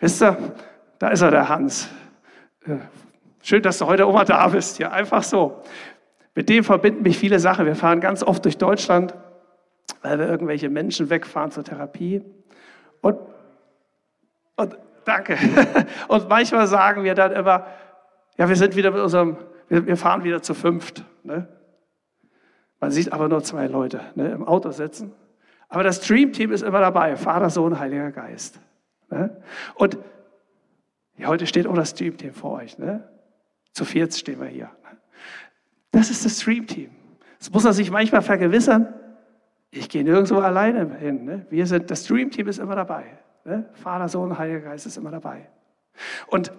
Wisst 0.00 0.22
ihr, 0.22 0.36
da 0.98 1.08
ist 1.08 1.22
er, 1.22 1.30
der 1.30 1.48
Hans. 1.48 1.88
Äh, 2.64 2.76
schön, 3.42 3.62
dass 3.62 3.78
du 3.78 3.86
heute 3.86 4.06
mal 4.06 4.24
da 4.24 4.48
bist. 4.48 4.78
Ja, 4.78 4.90
einfach 4.90 5.22
so. 5.22 5.62
Mit 6.34 6.48
dem 6.48 6.64
verbinden 6.64 7.02
mich 7.02 7.18
viele 7.18 7.38
Sachen. 7.38 7.66
Wir 7.66 7.76
fahren 7.76 8.00
ganz 8.00 8.22
oft 8.22 8.44
durch 8.44 8.58
Deutschland, 8.58 9.14
weil 10.02 10.18
wir 10.18 10.28
irgendwelche 10.28 10.68
Menschen 10.68 11.10
wegfahren 11.10 11.50
zur 11.50 11.64
Therapie. 11.64 12.22
Und, 13.00 13.18
und 14.56 14.76
danke. 15.04 15.36
Und 16.08 16.28
manchmal 16.28 16.66
sagen 16.66 17.04
wir 17.04 17.14
dann 17.14 17.32
immer, 17.32 17.66
ja, 18.36 18.48
wir 18.48 18.56
sind 18.56 18.76
wieder 18.76 18.90
mit 18.90 19.00
unserem, 19.00 19.38
wir 19.68 19.96
fahren 19.96 20.24
wieder 20.24 20.42
zu 20.42 20.54
fünft. 20.54 21.04
Ne? 21.22 21.48
Man 22.80 22.90
sieht 22.90 23.12
aber 23.12 23.28
nur 23.28 23.42
zwei 23.42 23.66
Leute 23.66 24.00
ne, 24.14 24.30
im 24.30 24.46
Auto 24.46 24.70
sitzen. 24.70 25.12
Aber 25.68 25.82
das 25.82 26.00
Dream-Team 26.00 26.52
ist 26.52 26.62
immer 26.62 26.80
dabei, 26.80 27.16
Vater, 27.16 27.50
Sohn, 27.50 27.78
Heiliger 27.78 28.12
Geist. 28.12 28.60
Ne? 29.10 29.42
Und 29.74 29.98
ja, 31.16 31.28
heute 31.28 31.46
steht 31.46 31.66
auch 31.66 31.74
das 31.74 31.94
Dream-Team 31.94 32.34
vor 32.34 32.52
euch. 32.52 32.78
Ne? 32.78 33.08
Zu 33.72 33.84
viert 33.84 34.14
stehen 34.14 34.40
wir 34.40 34.48
hier. 34.48 34.66
Ne? 34.66 34.98
Das 35.90 36.10
ist 36.10 36.24
das 36.24 36.38
Dream-Team. 36.38 36.90
Das 37.38 37.50
muss 37.50 37.64
man 37.64 37.72
sich 37.72 37.90
manchmal 37.90 38.22
vergewissern. 38.22 38.94
Ich 39.70 39.88
gehe 39.88 40.04
nirgendwo 40.04 40.38
alleine 40.38 40.96
hin. 40.98 41.24
Ne? 41.24 41.46
Wir 41.50 41.66
sind, 41.66 41.90
das 41.90 42.04
Dream-Team 42.04 42.48
ist 42.48 42.58
immer 42.58 42.76
dabei. 42.76 43.04
Ne? 43.44 43.68
Vater, 43.72 44.08
Sohn, 44.08 44.38
Heiliger 44.38 44.60
Geist 44.60 44.86
ist 44.86 44.96
immer 44.96 45.10
dabei. 45.10 45.48
Und 46.28 46.52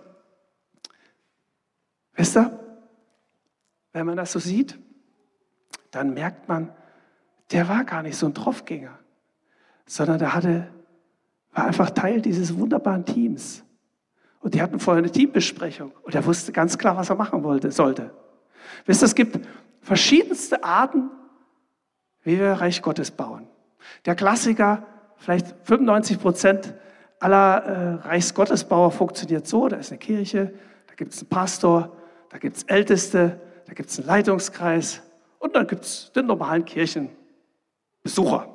wisst 2.14 2.36
ihr, 2.36 2.60
wenn 3.94 4.06
man 4.06 4.18
das 4.18 4.32
so 4.32 4.40
sieht, 4.40 4.78
dann 5.92 6.14
merkt 6.14 6.48
man, 6.48 6.72
der 7.52 7.70
war 7.70 7.84
gar 7.84 8.04
nicht 8.04 8.18
so 8.18 8.26
ein 8.26 8.34
Tropfgänger, 8.34 8.98
sondern 9.86 10.20
der 10.20 10.34
hatte, 10.34 10.68
war 11.54 11.66
einfach 11.66 11.90
Teil 11.92 12.22
dieses 12.22 12.58
wunderbaren 12.58 13.06
Teams. 13.06 13.64
Und 14.40 14.54
die 14.54 14.62
hatten 14.62 14.80
vorher 14.80 15.02
eine 15.02 15.12
Teambesprechung 15.12 15.92
und 16.04 16.14
er 16.16 16.26
wusste 16.26 16.52
ganz 16.52 16.78
klar, 16.78 16.96
was 16.96 17.10
er 17.10 17.16
machen 17.16 17.44
wollte, 17.44 17.72
sollte. 17.72 18.12
Wisst 18.86 19.02
ihr, 19.02 19.08
es 19.08 19.16
gibt 19.16 19.40
verschiedenste 19.82 20.64
Arten, 20.64 21.10
wie 22.24 22.38
wir 22.38 22.54
Reich 22.54 22.82
Gottes 22.82 23.12
bauen. 23.12 23.48
Der 24.06 24.16
Klassiker, 24.16 24.86
vielleicht 25.18 25.56
95 25.64 26.20
Prozent 26.20 26.74
aller 27.20 27.64
äh, 27.64 27.94
Reichsgottesbauer 28.08 28.92
funktioniert 28.92 29.48
so, 29.48 29.68
da 29.68 29.78
ist 29.78 29.92
eine 29.92 29.98
Kirche, 29.98 30.54
da 30.88 30.94
gibt 30.96 31.14
es 31.14 31.22
einen 31.22 31.30
Pastor, 31.30 31.96
da 32.30 32.38
gibt 32.38 32.58
es 32.58 32.64
Älteste, 32.64 33.40
da 33.66 33.74
gibt 33.74 33.90
es 33.90 33.98
einen 33.98 34.08
Leitungskreis 34.08 35.02
und 35.40 35.56
dann 35.56 35.68
gibt 35.68 35.84
es 35.84 36.12
den 36.12 36.26
normalen 36.26 36.66
Kirchenbesucher. 36.66 38.54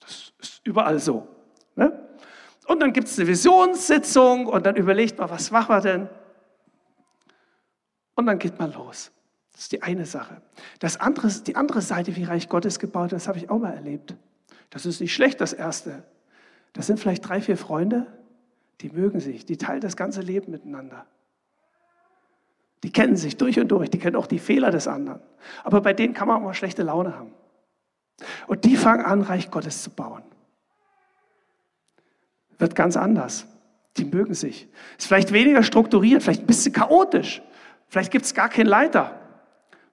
Das 0.00 0.32
ist 0.38 0.60
überall 0.64 0.98
so. 0.98 1.28
Ne? 1.74 1.98
Und 2.66 2.80
dann 2.80 2.92
gibt 2.92 3.08
es 3.08 3.18
eine 3.18 3.28
Visionssitzung 3.28 4.46
und 4.46 4.66
dann 4.66 4.76
überlegt 4.76 5.18
man, 5.18 5.30
was 5.30 5.50
machen 5.50 5.74
wir 5.74 5.80
denn? 5.80 6.08
Und 8.14 8.26
dann 8.26 8.38
geht 8.38 8.58
man 8.58 8.72
los. 8.72 9.10
Das 9.52 9.62
ist 9.62 9.72
die 9.72 9.82
eine 9.82 10.06
Sache. 10.06 10.40
Das 10.78 10.98
andere, 10.98 11.28
die 11.28 11.56
andere 11.56 11.82
Seite, 11.82 12.16
wie 12.16 12.24
Reich 12.24 12.48
Gottes 12.48 12.78
gebaut 12.78 13.12
ist, 13.12 13.22
das 13.22 13.28
habe 13.28 13.38
ich 13.38 13.50
auch 13.50 13.58
mal 13.58 13.74
erlebt. 13.74 14.14
Das 14.70 14.86
ist 14.86 15.00
nicht 15.00 15.14
schlecht, 15.14 15.40
das 15.40 15.52
erste. 15.52 16.02
Das 16.72 16.86
sind 16.86 16.98
vielleicht 16.98 17.28
drei, 17.28 17.40
vier 17.40 17.58
Freunde, 17.58 18.06
die 18.80 18.90
mögen 18.90 19.20
sich, 19.20 19.44
die 19.44 19.58
teilen 19.58 19.80
das 19.80 19.96
ganze 19.96 20.20
Leben 20.20 20.50
miteinander. 20.50 21.06
Die 22.82 22.90
kennen 22.90 23.16
sich 23.16 23.36
durch 23.36 23.58
und 23.60 23.68
durch, 23.68 23.90
die 23.90 23.98
kennen 23.98 24.16
auch 24.16 24.26
die 24.26 24.38
Fehler 24.38 24.70
des 24.70 24.88
anderen. 24.88 25.20
Aber 25.62 25.80
bei 25.80 25.92
denen 25.92 26.14
kann 26.14 26.28
man 26.28 26.38
auch 26.38 26.44
mal 26.44 26.54
schlechte 26.54 26.82
Laune 26.82 27.16
haben. 27.16 27.32
Und 28.46 28.64
die 28.64 28.76
fangen 28.76 29.04
an, 29.04 29.22
Reich 29.22 29.50
Gottes 29.50 29.82
zu 29.82 29.90
bauen. 29.90 30.22
Wird 32.58 32.74
ganz 32.74 32.96
anders. 32.96 33.46
Die 33.96 34.04
mögen 34.04 34.34
sich. 34.34 34.68
Ist 34.98 35.06
vielleicht 35.06 35.32
weniger 35.32 35.62
strukturiert, 35.62 36.22
vielleicht 36.22 36.42
ein 36.42 36.46
bisschen 36.46 36.72
chaotisch. 36.72 37.42
Vielleicht 37.88 38.10
gibt 38.10 38.24
es 38.24 38.34
gar 38.34 38.48
keinen 38.48 38.66
Leiter. 38.66 39.18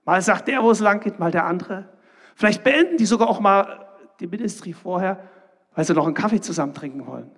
Mal 0.06 0.22
sagt 0.22 0.48
der, 0.48 0.64
wo 0.64 0.72
es 0.72 0.80
lang 0.80 1.02
geht, 1.02 1.20
mal 1.20 1.32
der 1.32 1.46
andere. 1.46 1.90
Vielleicht 2.36 2.64
beenden 2.64 2.98
die 2.98 3.06
sogar 3.06 3.30
auch 3.30 3.40
mal 3.40 3.88
die 4.20 4.28
Ministry 4.28 4.74
vorher, 4.74 5.28
weil 5.76 5.86
sie 5.86 5.94
noch 5.94 6.06
einen 6.06 6.16
Kaffee 6.16 6.42
zusammen 6.42 6.74
trinken 6.74 7.06
wollen. 7.06 7.30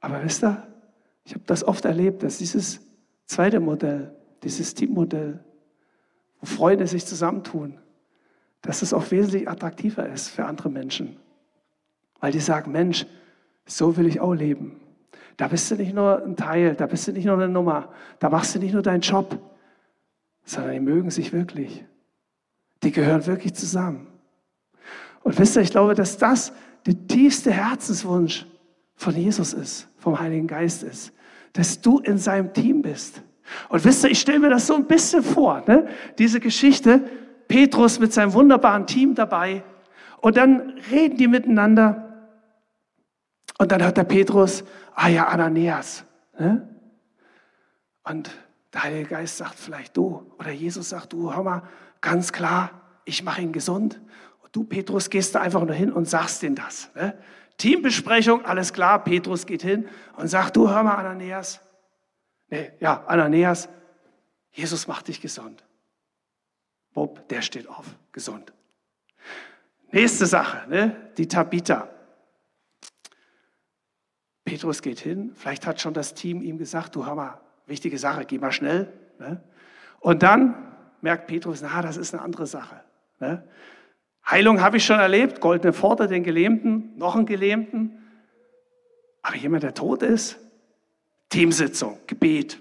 Aber 0.00 0.22
wisst 0.22 0.44
ihr, 0.44 0.66
ich 1.24 1.34
habe 1.34 1.44
das 1.46 1.64
oft 1.64 1.84
erlebt, 1.84 2.22
dass 2.22 2.38
dieses 2.38 2.89
zweite 3.30 3.60
Modell, 3.60 4.12
dieses 4.42 4.74
Teammodell, 4.74 5.38
wo 6.40 6.46
Freunde 6.46 6.86
sich 6.88 7.06
zusammentun, 7.06 7.78
dass 8.60 8.82
es 8.82 8.92
auch 8.92 9.08
wesentlich 9.12 9.48
attraktiver 9.48 10.08
ist 10.08 10.28
für 10.28 10.44
andere 10.44 10.68
Menschen. 10.68 11.16
Weil 12.18 12.32
die 12.32 12.40
sagen, 12.40 12.72
Mensch, 12.72 13.06
so 13.66 13.96
will 13.96 14.06
ich 14.08 14.20
auch 14.20 14.34
leben. 14.34 14.80
Da 15.36 15.46
bist 15.46 15.70
du 15.70 15.76
nicht 15.76 15.94
nur 15.94 16.22
ein 16.22 16.36
Teil, 16.36 16.74
da 16.74 16.86
bist 16.86 17.06
du 17.06 17.12
nicht 17.12 17.24
nur 17.24 17.34
eine 17.34 17.48
Nummer, 17.48 17.92
da 18.18 18.28
machst 18.28 18.54
du 18.54 18.58
nicht 18.58 18.72
nur 18.72 18.82
deinen 18.82 19.00
Job, 19.00 19.38
sondern 20.44 20.72
die 20.72 20.80
mögen 20.80 21.10
sich 21.10 21.32
wirklich. 21.32 21.84
Die 22.82 22.90
gehören 22.90 23.26
wirklich 23.26 23.54
zusammen. 23.54 24.08
Und 25.22 25.38
wisst 25.38 25.56
ihr, 25.56 25.62
ich 25.62 25.70
glaube, 25.70 25.94
dass 25.94 26.18
das 26.18 26.52
der 26.84 27.06
tiefste 27.06 27.52
Herzenswunsch 27.52 28.44
von 28.96 29.14
Jesus 29.14 29.52
ist, 29.52 29.88
vom 29.98 30.18
Heiligen 30.18 30.48
Geist 30.48 30.82
ist, 30.82 31.12
dass 31.52 31.80
du 31.80 31.98
in 31.98 32.18
seinem 32.18 32.52
Team 32.52 32.82
bist. 32.82 33.22
Und 33.68 33.84
wisst 33.84 34.04
ihr, 34.04 34.10
ich 34.10 34.20
stelle 34.20 34.38
mir 34.38 34.50
das 34.50 34.66
so 34.66 34.74
ein 34.74 34.86
bisschen 34.86 35.22
vor, 35.22 35.62
ne? 35.66 35.88
diese 36.18 36.40
Geschichte, 36.40 37.02
Petrus 37.48 37.98
mit 37.98 38.12
seinem 38.12 38.32
wunderbaren 38.32 38.86
Team 38.86 39.14
dabei 39.14 39.64
und 40.20 40.36
dann 40.36 40.78
reden 40.90 41.16
die 41.16 41.26
miteinander 41.26 42.28
und 43.58 43.72
dann 43.72 43.82
hört 43.82 43.96
der 43.96 44.04
Petrus, 44.04 44.64
ah 44.94 45.08
ja, 45.08 45.26
Ananias. 45.26 46.04
Ne? 46.38 46.68
Und 48.04 48.30
der 48.72 48.84
Heilige 48.84 49.08
Geist 49.08 49.38
sagt 49.38 49.56
vielleicht 49.56 49.96
du 49.96 50.32
oder 50.38 50.50
Jesus 50.50 50.90
sagt 50.90 51.12
du, 51.12 51.34
hör 51.34 51.42
mal, 51.42 51.62
ganz 52.00 52.32
klar, 52.32 52.70
ich 53.04 53.24
mache 53.24 53.42
ihn 53.42 53.52
gesund. 53.52 54.00
Und 54.42 54.54
du, 54.54 54.64
Petrus, 54.64 55.10
gehst 55.10 55.34
da 55.34 55.40
einfach 55.40 55.64
nur 55.64 55.74
hin 55.74 55.92
und 55.92 56.08
sagst 56.08 56.42
ihm 56.42 56.54
das. 56.54 56.90
Ne? 56.94 57.18
Teambesprechung, 57.60 58.46
alles 58.46 58.72
klar, 58.72 59.04
Petrus 59.04 59.44
geht 59.44 59.60
hin 59.60 59.86
und 60.16 60.28
sagt, 60.28 60.56
du, 60.56 60.70
hör 60.70 60.82
mal, 60.82 60.94
Ananias. 60.94 61.60
Nee, 62.48 62.72
ja, 62.80 63.04
Ananias, 63.06 63.68
Jesus 64.50 64.88
macht 64.88 65.08
dich 65.08 65.20
gesund. 65.20 65.62
Bob, 66.94 67.28
der 67.28 67.42
steht 67.42 67.68
auf, 67.68 67.84
gesund. 68.12 68.54
Nächste 69.92 70.24
Sache, 70.24 70.68
ne? 70.70 71.12
die 71.18 71.28
Tabitha. 71.28 71.90
Petrus 74.44 74.80
geht 74.80 74.98
hin, 74.98 75.32
vielleicht 75.34 75.66
hat 75.66 75.82
schon 75.82 75.92
das 75.92 76.14
Team 76.14 76.40
ihm 76.40 76.56
gesagt, 76.56 76.96
du 76.96 77.04
hör 77.04 77.14
mal, 77.14 77.42
wichtige 77.66 77.98
Sache, 77.98 78.24
geh 78.24 78.38
mal 78.38 78.52
schnell. 78.52 78.90
Ne? 79.18 79.44
Und 79.98 80.22
dann 80.22 80.74
merkt 81.02 81.26
Petrus, 81.26 81.60
na, 81.60 81.82
das 81.82 81.98
ist 81.98 82.14
eine 82.14 82.22
andere 82.22 82.46
Sache. 82.46 82.80
Ne? 83.18 83.46
Heilung 84.28 84.60
habe 84.60 84.76
ich 84.76 84.84
schon 84.84 85.00
erlebt, 85.00 85.40
goldene 85.40 85.72
Pforte, 85.72 86.06
den 86.06 86.22
Gelähmten, 86.22 86.96
noch 86.96 87.16
einen 87.16 87.26
Gelähmten. 87.26 87.98
Aber 89.22 89.36
jemand, 89.36 89.62
der 89.62 89.74
tot 89.74 90.02
ist, 90.02 90.38
Teamsitzung, 91.28 91.98
Gebet. 92.06 92.60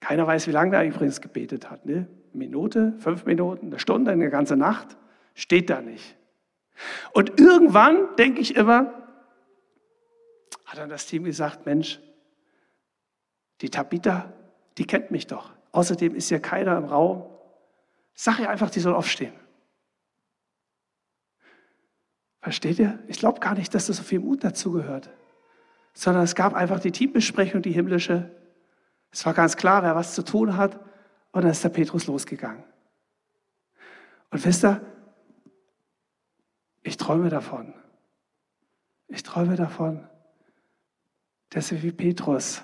Keiner 0.00 0.26
weiß, 0.26 0.46
wie 0.46 0.52
lange 0.52 0.72
der 0.72 0.86
übrigens 0.86 1.20
gebetet 1.20 1.70
hat. 1.70 1.86
Ne? 1.86 2.06
Minute, 2.32 2.94
fünf 2.98 3.24
Minuten, 3.24 3.66
eine 3.66 3.78
Stunde, 3.78 4.10
eine 4.10 4.28
ganze 4.30 4.56
Nacht. 4.56 4.96
Steht 5.34 5.70
da 5.70 5.80
nicht. 5.80 6.16
Und 7.12 7.40
irgendwann 7.40 8.14
denke 8.16 8.40
ich 8.40 8.56
immer, 8.56 8.92
hat 10.66 10.78
dann 10.78 10.90
das 10.90 11.06
Team 11.06 11.24
gesagt, 11.24 11.66
Mensch, 11.66 12.00
die 13.60 13.70
Tabitha, 13.70 14.32
die 14.76 14.86
kennt 14.86 15.10
mich 15.10 15.26
doch. 15.26 15.52
Außerdem 15.72 16.14
ist 16.14 16.30
ja 16.30 16.38
keiner 16.38 16.76
im 16.76 16.84
Raum. 16.84 17.24
Sag 18.14 18.38
ihr 18.38 18.48
einfach, 18.48 18.70
die 18.70 18.80
soll 18.80 18.94
aufstehen. 18.94 19.34
Versteht 22.40 22.78
ihr? 22.78 23.02
Ich 23.08 23.18
glaube 23.18 23.40
gar 23.40 23.54
nicht, 23.54 23.74
dass 23.74 23.86
das 23.86 23.96
so 23.96 24.02
viel 24.02 24.20
Mut 24.20 24.44
dazu 24.44 24.70
gehört. 24.70 25.10
Sondern 25.92 26.22
es 26.22 26.34
gab 26.34 26.54
einfach 26.54 26.78
die 26.78 26.92
Teambesprechung, 26.92 27.62
die 27.62 27.72
himmlische. 27.72 28.30
Es 29.10 29.24
war 29.26 29.34
ganz 29.34 29.56
klar, 29.56 29.82
wer 29.82 29.94
was 29.96 30.14
zu 30.14 30.22
tun 30.22 30.56
hat. 30.56 30.78
Und 31.32 31.42
dann 31.42 31.50
ist 31.50 31.64
der 31.64 31.70
Petrus 31.70 32.06
losgegangen. 32.06 32.62
Und 34.30 34.44
wisst 34.44 34.64
ihr, 34.64 34.84
ich 36.82 36.96
träume 36.96 37.30
davon. 37.30 37.74
Ich 39.08 39.22
träume 39.22 39.56
davon, 39.56 40.06
dass 41.50 41.70
wir 41.70 41.82
wie 41.82 41.92
Petrus 41.92 42.62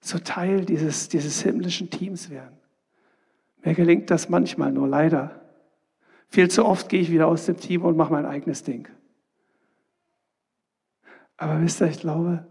so 0.00 0.18
Teil 0.18 0.64
dieses, 0.64 1.08
dieses 1.08 1.42
himmlischen 1.42 1.90
Teams 1.90 2.30
werden. 2.30 2.58
Mir 3.66 3.74
gelingt 3.74 4.12
das 4.12 4.28
manchmal 4.28 4.70
nur 4.70 4.86
leider. 4.86 5.40
Viel 6.28 6.48
zu 6.48 6.64
oft 6.64 6.88
gehe 6.88 7.00
ich 7.00 7.10
wieder 7.10 7.26
aus 7.26 7.46
dem 7.46 7.56
Team 7.56 7.82
und 7.82 7.96
mache 7.96 8.12
mein 8.12 8.24
eigenes 8.24 8.62
Ding. 8.62 8.86
Aber 11.36 11.60
wisst 11.60 11.80
ihr, 11.80 11.88
ich 11.88 11.98
glaube, 11.98 12.46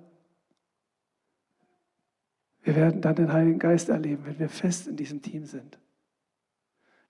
wir 2.64 2.76
werden 2.76 3.00
dann 3.00 3.16
den 3.16 3.32
Heiligen 3.32 3.60
Geist 3.60 3.88
erleben, 3.88 4.26
wenn 4.26 4.40
wir 4.40 4.50
fest 4.50 4.88
in 4.88 4.98
diesem 4.98 5.22
Team 5.22 5.46
sind. 5.46 5.80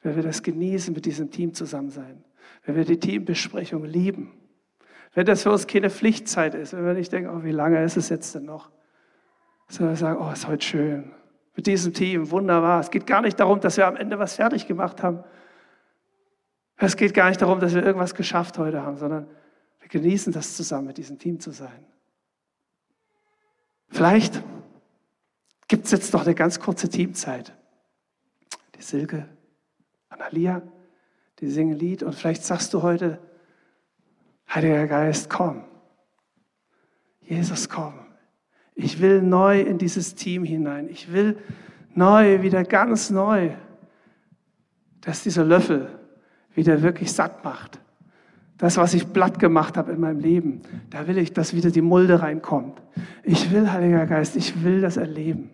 Wenn 0.04 0.16
wir 0.16 0.24
das 0.24 0.44
genießen, 0.44 0.94
mit 0.94 1.08
diesem 1.08 1.32
Team 1.32 1.56
zusammen 1.56 1.90
sein. 1.90 2.24
Wenn 2.64 2.76
wir 2.76 2.86
die 2.86 3.00
Teambesprechung 3.00 3.86
lieben. 3.86 4.34
Wenn 5.16 5.26
das 5.26 5.42
für 5.42 5.52
uns 5.52 5.66
keine 5.66 5.90
Pflichtzeit 5.90 6.54
ist. 6.54 6.74
Wenn 6.74 6.86
wir 6.86 6.94
nicht 6.94 7.12
denken, 7.12 7.32
oh, 7.32 7.44
wie 7.44 7.52
lange 7.52 7.84
ist 7.84 7.98
es 7.98 8.10
jetzt 8.10 8.36
denn 8.36 8.46
noch? 8.46 8.70
Sondern 9.68 9.96
wir 9.96 9.98
sagen, 9.98 10.20
oh, 10.22 10.32
ist 10.32 10.48
heute 10.48 10.64
schön. 10.64 11.12
Mit 11.56 11.68
diesem 11.68 11.94
Team, 11.94 12.32
wunderbar. 12.32 12.82
Es 12.82 12.92
geht 12.92 13.08
gar 13.08 13.22
nicht 13.22 13.40
darum, 13.40 13.60
dass 13.62 13.78
wir 13.78 13.88
am 13.88 13.96
Ende 13.96 14.20
was 14.20 14.36
fertig 14.36 14.68
gemacht 14.68 15.02
haben. 15.02 15.24
Es 16.78 16.98
geht 16.98 17.14
gar 17.14 17.30
nicht 17.30 17.42
darum, 17.42 17.60
dass 17.60 17.74
wir 17.74 17.84
irgendwas 17.84 18.16
geschafft 18.16 18.58
heute 18.58 18.82
haben, 18.84 18.98
sondern 18.98 19.28
wir 19.80 19.88
genießen 19.88 20.34
das 20.34 20.58
zusammen, 20.58 20.88
mit 20.88 20.98
diesem 20.98 21.18
Team 21.18 21.40
zu 21.40 21.52
sein. 21.52 21.86
Vielleicht 23.90 24.44
gibt 25.68 25.86
es 25.86 25.92
jetzt 25.92 26.14
noch 26.14 26.26
eine 26.26 26.36
ganz 26.36 26.60
kurze 26.60 26.90
Teamzeit. 26.90 27.54
Die 28.76 28.82
Silke, 28.82 29.30
Analia, 30.10 30.62
die 31.40 31.50
singen 31.50 31.78
Lied 31.78 32.04
und 32.04 32.14
vielleicht 32.14 32.44
sagst 32.44 32.74
du 32.74 32.82
heute, 32.82 33.20
Heiliger 34.54 34.88
Geist, 34.88 35.30
komm. 35.30 35.64
Jesus, 37.22 37.68
komm. 37.68 38.05
Ich 38.76 39.02
will 39.02 39.22
neu 39.22 39.62
in 39.62 39.78
dieses 39.78 40.16
Team 40.16 40.44
hinein. 40.44 40.90
Ich 40.90 41.12
will 41.12 41.38
neu, 41.94 42.42
wieder 42.42 42.64
ganz 42.64 43.10
neu, 43.10 43.52
dass 45.02 45.24
dieser 45.24 45.46
Löffel 45.46 45.88
wieder 46.54 46.82
wirklich 46.82 47.12
satt 47.12 47.44
macht. 47.44 47.80
Das, 48.58 48.78
was 48.78 48.94
ich 48.94 49.12
platt 49.12 49.40
gemacht 49.40 49.76
habe 49.78 49.92
in 49.92 50.00
meinem 50.00 50.20
Leben, 50.20 50.62
da 50.90 51.08
will 51.08 51.18
ich, 51.18 51.34
dass 51.34 51.54
wieder 51.54 51.72
die 51.72 51.82
Mulde 51.82 52.22
reinkommt. 52.22 52.82
Ich 53.24 53.52
will, 53.52 53.72
Heiliger 53.72 54.06
Geist, 54.06 54.36
ich 54.36 54.64
will 54.64 54.82
das 54.82 54.98
erleben. 54.98 55.50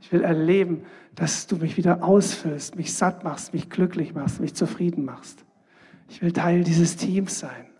Ich 0.00 0.12
will 0.12 0.22
erleben, 0.22 0.82
dass 1.14 1.46
du 1.46 1.56
mich 1.56 1.76
wieder 1.76 2.02
ausfüllst, 2.02 2.76
mich 2.76 2.94
satt 2.94 3.24
machst, 3.24 3.52
mich 3.52 3.70
glücklich 3.70 4.14
machst, 4.14 4.40
mich 4.40 4.54
zufrieden 4.54 5.04
machst. 5.04 5.44
Ich 6.08 6.22
will 6.22 6.32
Teil 6.32 6.64
dieses 6.64 6.96
Teams 6.96 7.38
sein. 7.38 7.71